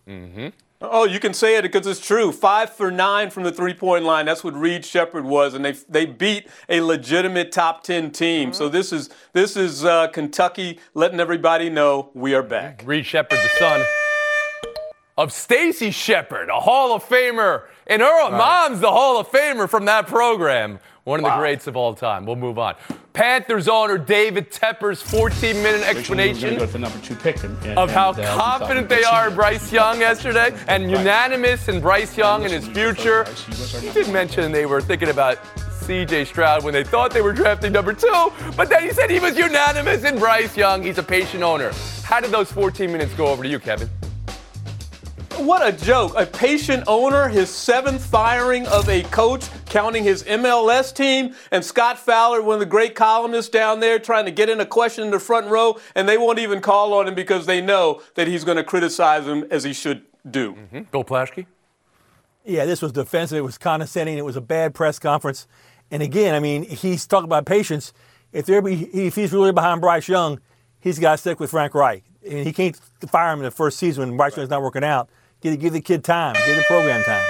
Mm-hmm. 0.07 0.49
Oh, 0.79 1.05
you 1.05 1.19
can 1.19 1.33
say 1.33 1.57
it 1.57 1.63
because 1.63 1.87
it's 1.87 2.05
true. 2.05 2.31
Five 2.31 2.71
for 2.71 2.91
nine 2.91 3.31
from 3.31 3.41
the 3.41 3.51
three 3.51 3.73
point 3.73 4.05
line. 4.05 4.27
That's 4.27 4.43
what 4.43 4.53
Reed 4.53 4.85
Sheppard 4.85 5.25
was, 5.25 5.55
and 5.55 5.65
they 5.65 5.71
they 5.89 6.05
beat 6.05 6.47
a 6.69 6.81
legitimate 6.81 7.51
top 7.51 7.83
ten 7.83 8.11
team. 8.11 8.49
Mm-hmm. 8.49 8.53
So 8.53 8.69
this 8.69 8.93
is 8.93 9.09
this 9.33 9.57
is 9.57 9.83
uh, 9.83 10.09
Kentucky 10.09 10.79
letting 10.93 11.19
everybody 11.19 11.71
know 11.71 12.11
we 12.13 12.35
are 12.35 12.43
back. 12.43 12.83
Reed 12.85 13.07
Sheppard, 13.07 13.39
the 13.39 13.49
son 13.57 13.83
of 15.17 15.33
Stacy 15.33 15.89
Sheppard, 15.89 16.49
a 16.49 16.59
Hall 16.59 16.93
of 16.93 17.03
Famer, 17.03 17.63
and 17.87 18.03
her 18.03 18.29
right. 18.29 18.31
mom's 18.31 18.79
the 18.79 18.91
Hall 18.91 19.19
of 19.19 19.27
Famer 19.29 19.67
from 19.67 19.85
that 19.85 20.05
program. 20.05 20.77
One 21.07 21.21
of 21.21 21.23
wow. 21.23 21.37
the 21.37 21.39
greats 21.39 21.67
of 21.67 21.77
all 21.77 21.93
time. 21.93 22.25
We'll 22.25 22.35
move 22.35 22.59
on. 22.59 22.75
Panthers 23.13 23.69
owner 23.69 23.97
David 23.97 24.51
Tepper's 24.51 25.01
14-minute 25.01 25.87
explanation 25.87 26.57
go 26.57 26.65
number 26.77 26.99
two 26.99 27.15
pick 27.15 27.41
and, 27.45 27.57
and, 27.63 27.79
of 27.79 27.89
how 27.89 28.11
and, 28.11 28.19
uh, 28.19 28.35
confident 28.35 28.89
they 28.89 29.05
are 29.05 29.29
in 29.29 29.33
Bryce 29.35 29.71
Young 29.71 30.01
yesterday, 30.01 30.53
and 30.67 30.91
unanimous 30.91 31.69
in 31.69 31.79
Bryce 31.79 32.17
Young 32.17 32.43
and 32.43 32.51
his 32.51 32.67
future. 32.67 33.23
He 33.79 33.89
did 33.93 34.11
mention 34.11 34.51
they 34.51 34.65
were 34.65 34.81
thinking 34.81 35.07
about 35.07 35.39
C.J. 35.79 36.25
Stroud 36.25 36.65
when 36.65 36.73
they 36.73 36.83
thought 36.83 37.11
they 37.11 37.21
were 37.21 37.31
drafting 37.31 37.71
number 37.71 37.93
two, 37.93 38.33
but 38.57 38.67
then 38.67 38.83
he 38.83 38.91
said 38.91 39.09
he 39.09 39.21
was 39.21 39.37
unanimous 39.37 40.03
in 40.03 40.19
Bryce 40.19 40.57
Young. 40.57 40.83
He's 40.83 40.97
a 40.97 41.03
patient 41.03 41.41
owner. 41.41 41.71
How 42.03 42.19
did 42.19 42.31
those 42.31 42.51
14 42.51 42.91
minutes 42.91 43.13
go 43.13 43.27
over 43.27 43.43
to 43.43 43.49
you, 43.49 43.59
Kevin? 43.59 43.89
What 45.37 45.65
a 45.65 45.71
joke. 45.71 46.13
A 46.17 46.25
patient 46.25 46.83
owner, 46.85 47.29
his 47.29 47.49
seventh 47.49 48.03
firing 48.03 48.67
of 48.67 48.89
a 48.89 49.03
coach, 49.03 49.47
counting 49.69 50.03
his 50.03 50.23
MLS 50.23 50.93
team, 50.93 51.35
and 51.51 51.63
Scott 51.63 51.97
Fowler, 51.97 52.41
one 52.41 52.55
of 52.55 52.59
the 52.59 52.65
great 52.65 52.95
columnists 52.95 53.49
down 53.49 53.79
there, 53.79 53.99
trying 53.99 54.25
to 54.25 54.31
get 54.31 54.49
in 54.49 54.59
a 54.59 54.65
question 54.65 55.03
in 55.03 55.11
the 55.11 55.19
front 55.19 55.47
row, 55.47 55.79
and 55.95 56.07
they 56.07 56.17
won't 56.17 56.39
even 56.39 56.61
call 56.61 56.93
on 56.93 57.07
him 57.07 57.15
because 57.15 57.45
they 57.45 57.61
know 57.61 58.01
that 58.15 58.27
he's 58.27 58.43
going 58.43 58.57
to 58.57 58.63
criticize 58.63 59.27
him 59.27 59.45
as 59.51 59.63
he 59.63 59.73
should 59.73 60.03
do. 60.29 60.53
Mm-hmm. 60.53 60.81
Bill 60.91 61.03
Plaschke? 61.03 61.45
Yeah, 62.45 62.65
this 62.65 62.81
was 62.81 62.93
defensive. 62.93 63.37
It 63.37 63.41
was 63.41 63.57
condescending. 63.57 64.17
It 64.17 64.25
was 64.25 64.37
a 64.37 64.41
bad 64.41 64.73
press 64.73 64.99
conference. 64.99 65.47
And 65.91 66.01
again, 66.01 66.33
I 66.33 66.39
mean, 66.39 66.63
he's 66.63 67.05
talking 67.05 67.25
about 67.25 67.45
patience. 67.45 67.93
If, 68.31 68.45
there 68.45 68.61
be, 68.61 68.85
if 68.85 69.15
he's 69.15 69.33
really 69.33 69.51
behind 69.51 69.81
Bryce 69.81 70.07
Young, 70.07 70.39
he's 70.79 70.99
got 70.99 71.13
to 71.13 71.17
stick 71.17 71.39
with 71.39 71.51
Frank 71.51 71.73
Reich. 71.73 72.03
And 72.29 72.45
he 72.45 72.53
can't 72.53 72.75
fire 73.09 73.33
him 73.33 73.39
in 73.39 73.45
the 73.45 73.51
first 73.51 73.77
season 73.77 74.07
when 74.07 74.17
Bryce 74.17 74.31
right. 74.31 74.37
Young's 74.37 74.49
not 74.49 74.61
working 74.61 74.83
out. 74.83 75.09
Give, 75.41 75.57
give 75.59 75.73
the 75.73 75.81
kid 75.81 76.03
time. 76.03 76.35
Give 76.45 76.55
the 76.55 76.63
program 76.63 77.03
time. 77.03 77.25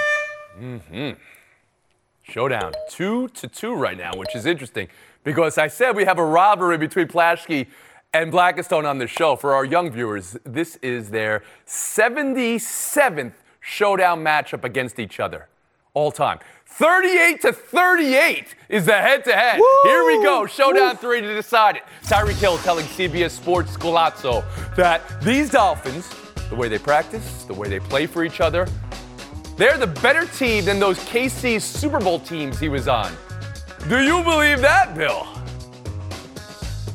Mm-hmm. 0.60 1.20
Showdown. 2.28 2.72
Two 2.90 3.28
to 3.28 3.48
two 3.48 3.74
right 3.74 3.96
now, 3.96 4.12
which 4.14 4.34
is 4.34 4.46
interesting 4.46 4.88
because 5.24 5.58
I 5.58 5.68
said 5.68 5.96
we 5.96 6.04
have 6.04 6.18
a 6.18 6.24
robbery 6.24 6.78
between 6.78 7.06
Plaschke 7.06 7.66
and 8.12 8.32
Blackistone 8.32 8.88
on 8.88 8.98
the 8.98 9.06
show. 9.06 9.36
For 9.36 9.54
our 9.54 9.64
young 9.64 9.90
viewers, 9.90 10.36
this 10.44 10.76
is 10.76 11.10
their 11.10 11.42
77th 11.66 13.32
showdown 13.60 14.22
matchup 14.22 14.64
against 14.64 14.98
each 14.98 15.20
other 15.20 15.48
all 15.94 16.10
time. 16.10 16.38
38 16.66 17.40
to 17.40 17.52
38 17.52 18.54
is 18.68 18.84
the 18.84 18.92
head 18.92 19.24
to 19.24 19.32
head. 19.32 19.60
Here 19.84 20.04
we 20.04 20.22
go. 20.22 20.46
Showdown 20.46 20.90
Woo. 20.90 20.94
three 20.94 21.20
to 21.20 21.34
decide 21.34 21.76
it. 21.76 21.82
Tyreek 22.02 22.38
Hill 22.38 22.58
telling 22.58 22.84
CBS 22.86 23.30
Sports 23.30 23.76
Golazo 23.76 24.44
that 24.76 25.20
these 25.22 25.50
Dolphins 25.50 26.08
the 26.50 26.56
way 26.56 26.68
they 26.68 26.78
practice, 26.78 27.44
the 27.44 27.54
way 27.54 27.68
they 27.68 27.80
play 27.80 28.06
for 28.06 28.24
each 28.24 28.40
other. 28.40 28.66
They're 29.58 29.76
the 29.76 29.88
better 29.88 30.24
team 30.24 30.64
than 30.66 30.78
those 30.78 31.00
KC 31.00 31.60
Super 31.60 31.98
Bowl 31.98 32.20
teams 32.20 32.60
he 32.60 32.68
was 32.68 32.86
on. 32.86 33.12
Do 33.88 34.00
you 34.00 34.22
believe 34.22 34.60
that, 34.60 34.94
Bill? 34.96 35.26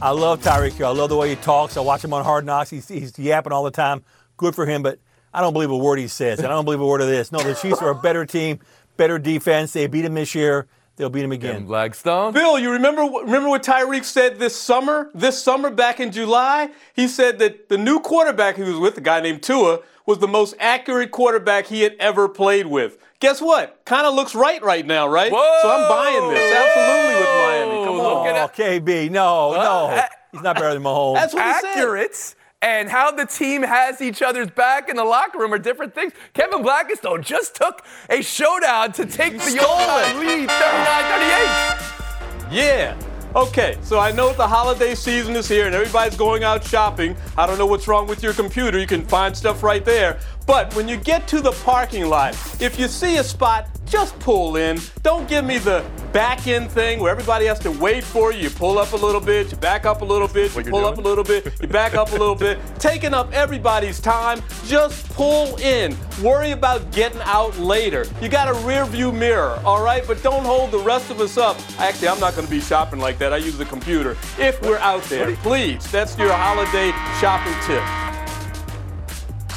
I 0.02 0.12
love 0.12 0.41
Tyreek 0.41 0.71
Hill. 0.71 0.88
I 0.88 0.91
love 0.91 1.10
the 1.10 1.17
way 1.17 1.28
he 1.28 1.36
talks. 1.36 1.76
I 1.76 1.82
watch 1.82 2.06
him 2.06 2.13
on 2.13 2.23
Hard 2.23 2.45
Knocks. 2.45 2.69
He's, 2.69 2.88
he's 2.88 3.19
yapping 3.19 3.52
all 3.52 3.65
the 3.65 3.71
time. 3.71 4.06
Good 4.38 4.56
for 4.56 4.65
him, 4.65 4.82
but 4.82 4.99
I 5.34 5.41
don't 5.41 5.52
believe 5.52 5.71
a 5.71 5.78
word 5.78 5.99
he 5.99 6.08
says. 6.08 6.39
And 6.39 6.47
I 6.47 6.52
don't 6.52 6.63
believe 6.63 6.80
a 6.80 6.88
word 6.88 7.02
of 7.02 7.08
this. 7.08 7.34
No, 7.34 7.39
the 7.39 7.54
Chiefs 7.54 7.82
are 7.82 7.89
a 7.89 7.95
better 7.95 8.26
team, 8.26 8.60
better 8.95 9.19
defense. 9.19 9.73
They 9.73 9.88
beat 9.88 10.06
him 10.06 10.13
this 10.13 10.34
year. 10.34 10.67
They'll 10.95 11.10
beat 11.10 11.26
him 11.26 11.34
again. 11.34 11.67
Blackistone. 11.67 12.34
Bill, 12.34 12.58
you 12.60 12.71
remember 12.71 13.02
remember 13.02 13.49
what 13.49 13.63
Tyreek 13.63 14.06
said 14.06 14.39
this 14.39 14.56
summer? 14.56 15.10
This 15.13 15.41
summer 15.41 15.69
back 15.69 15.99
in 15.99 16.12
July, 16.12 16.69
he 16.93 17.08
said 17.10 17.39
that 17.39 17.67
the 17.67 17.78
new 17.78 17.99
quarterback 17.99 18.56
he 18.56 18.63
was 18.63 18.78
with, 18.78 18.97
a 18.97 19.02
guy 19.02 19.19
named 19.19 19.41
Tua, 19.41 19.80
was 20.06 20.20
the 20.20 20.28
most 20.28 20.54
accurate 20.60 21.12
quarterback 21.12 21.68
he 21.68 21.80
had 21.82 21.96
ever 22.00 22.28
played 22.28 22.68
with. 22.68 22.98
Guess 23.20 23.42
what? 23.42 23.84
Kind 23.86 24.06
of 24.06 24.13
looks 24.13 24.36
right 24.36 24.62
right 24.62 24.86
now, 24.86 25.08
right? 25.08 25.32
Whoa, 25.32 25.60
so 25.62 25.72
I'm 25.72 25.88
buying 25.88 26.28
this 26.30 26.54
absolutely 26.54 27.16
with 27.22 27.30
Miami. 27.30 27.86
Come 27.86 28.00
on, 28.00 28.04
look 28.04 28.28
at 28.28 28.36
oh, 28.50 28.54
KB. 28.63 29.10
No, 29.10 29.54
no, 29.54 30.04
he's 30.32 30.42
not 30.42 30.56
better 30.56 30.74
than 30.74 30.84
Mahomes. 30.84 31.16
That's 31.16 31.34
what 31.34 31.44
he 31.44 31.50
accurate. 31.70 32.16
Said 32.16 32.38
and 32.63 32.89
how 32.89 33.12
the 33.12 33.26
team 33.26 33.62
has 33.62 34.02
each 34.02 34.22
other's 34.22 34.50
back 34.50 34.88
in 34.88 34.96
the 34.96 35.04
locker 35.04 35.38
room 35.38 35.54
are 35.54 35.60
different 35.60 35.94
things. 35.94 36.13
Kevin 36.34 36.63
Blackistone 36.63 37.22
just 37.22 37.56
took 37.56 37.86
a 38.10 38.22
showdown 38.22 38.94
to 38.94 39.06
take 39.06 39.34
the 39.34 39.60
overtime 39.60 40.26
lead 40.26 40.48
39-38. 40.48 42.52
Yeah. 42.52 42.98
Okay, 43.36 43.80
so 43.82 43.98
I 44.00 44.12
know 44.12 44.32
the 44.32 44.48
holiday 44.48 44.93
season 44.93 45.36
is 45.36 45.48
here 45.48 45.65
and 45.65 45.74
everybody's 45.74 46.15
going 46.15 46.43
out 46.43 46.63
shopping. 46.63 47.15
I 47.36 47.48
don't 47.48 47.58
know 47.58 47.65
what's 47.65 47.88
wrong 47.88 48.06
with 48.06 48.22
your 48.22 48.34
computer. 48.34 48.78
You 48.78 48.86
can 48.86 49.04
find 49.04 49.36
stuff 49.36 49.63
right 49.63 49.84
there. 49.84 50.19
But 50.45 50.75
when 50.75 50.88
you 50.88 50.97
get 50.97 51.27
to 51.29 51.41
the 51.41 51.51
parking 51.63 52.08
lot, 52.08 52.34
if 52.62 52.77
you 52.77 52.88
see 52.88 53.17
a 53.17 53.23
spot, 53.23 53.69
just 53.86 54.17
pull 54.19 54.56
in. 54.56 54.79
Don't 55.03 55.27
give 55.29 55.45
me 55.45 55.60
the 55.60 55.86
back 56.12 56.47
end 56.47 56.71
thing 56.71 56.99
where 56.99 57.12
everybody 57.12 57.45
has 57.45 57.60
to 57.60 57.71
wait 57.71 58.03
for 58.03 58.34
you. 58.34 58.43
You 58.43 58.49
pull 58.49 58.79
up 58.79 58.91
a 58.93 58.95
little 58.95 59.21
bit, 59.21 59.51
you 59.51 59.58
back 59.58 59.86
up 59.86 60.01
a 60.01 60.06
little 60.06 60.27
bit, 60.27 60.56
you 60.56 60.63
pull 60.63 60.86
up 60.86 60.97
a 60.97 61.01
little 61.01 61.23
bit, 61.23 61.45
you 61.62 61.67
back 61.67 61.93
up 61.93 62.10
a 62.10 62.15
little 62.15 62.36
bit, 62.36 62.58
taking 62.79 63.13
up 63.13 63.32
everybody's 63.34 63.99
time. 63.99 64.41
Just 64.65 65.08
pull 65.13 65.56
in. 65.58 65.95
Worry 66.23 66.51
about 66.51 66.91
getting 66.91 67.21
out 67.21 67.58
later. 67.60 68.06
You 68.19 68.29
got 68.29 68.47
a 68.47 68.53
rear 68.65 68.86
view 68.86 69.12
mirror, 69.12 69.62
all 69.63 69.84
right? 69.84 70.03
But 70.06 70.23
don't 70.23 70.43
hold 70.43 70.71
the 70.71 70.79
rest 70.79 71.12
of 71.12 71.21
us 71.21 71.38
up. 71.38 71.58
Actually, 71.79 72.08
I'm 72.08 72.19
not 72.19 72.36
going 72.36 72.47
to 72.47 72.51
be 72.51 72.62
shopping 72.62 72.99
like 72.99 73.19
that. 73.19 73.32
I 73.32 73.38
use 73.38 73.58
the 73.58 73.65
computer. 73.65 74.17
If 74.39 74.60
we're 74.63 74.79
out 74.79 75.03
there, 75.03 75.36
please, 75.38 75.89
that's 75.91 76.17
your 76.17 76.34
holiday 76.34 76.91
shopping 77.19 77.53
tip. 77.65 78.03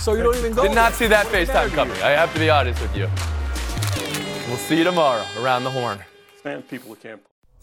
So 0.07 0.14
you 0.14 0.23
don't 0.23 0.37
even 0.37 0.55
go. 0.55 0.62
Did 0.62 0.73
not 0.73 0.92
see 0.92 1.09
that 1.09 1.27
FaceTime 1.27 1.71
coming. 1.71 2.01
I 2.01 2.11
have 2.11 2.33
to 2.33 2.38
be 2.38 2.49
honest 2.49 2.81
with 2.81 2.97
you. 2.97 3.09
We'll 4.47 4.57
see 4.57 4.79
you 4.79 4.85
tomorrow 4.85 5.25
around 5.37 5.64
the 5.64 5.71
horn. 5.71 5.99
Stand 6.38 6.69
people 6.69 6.92
at 6.92 7.01
camp. 7.01 7.23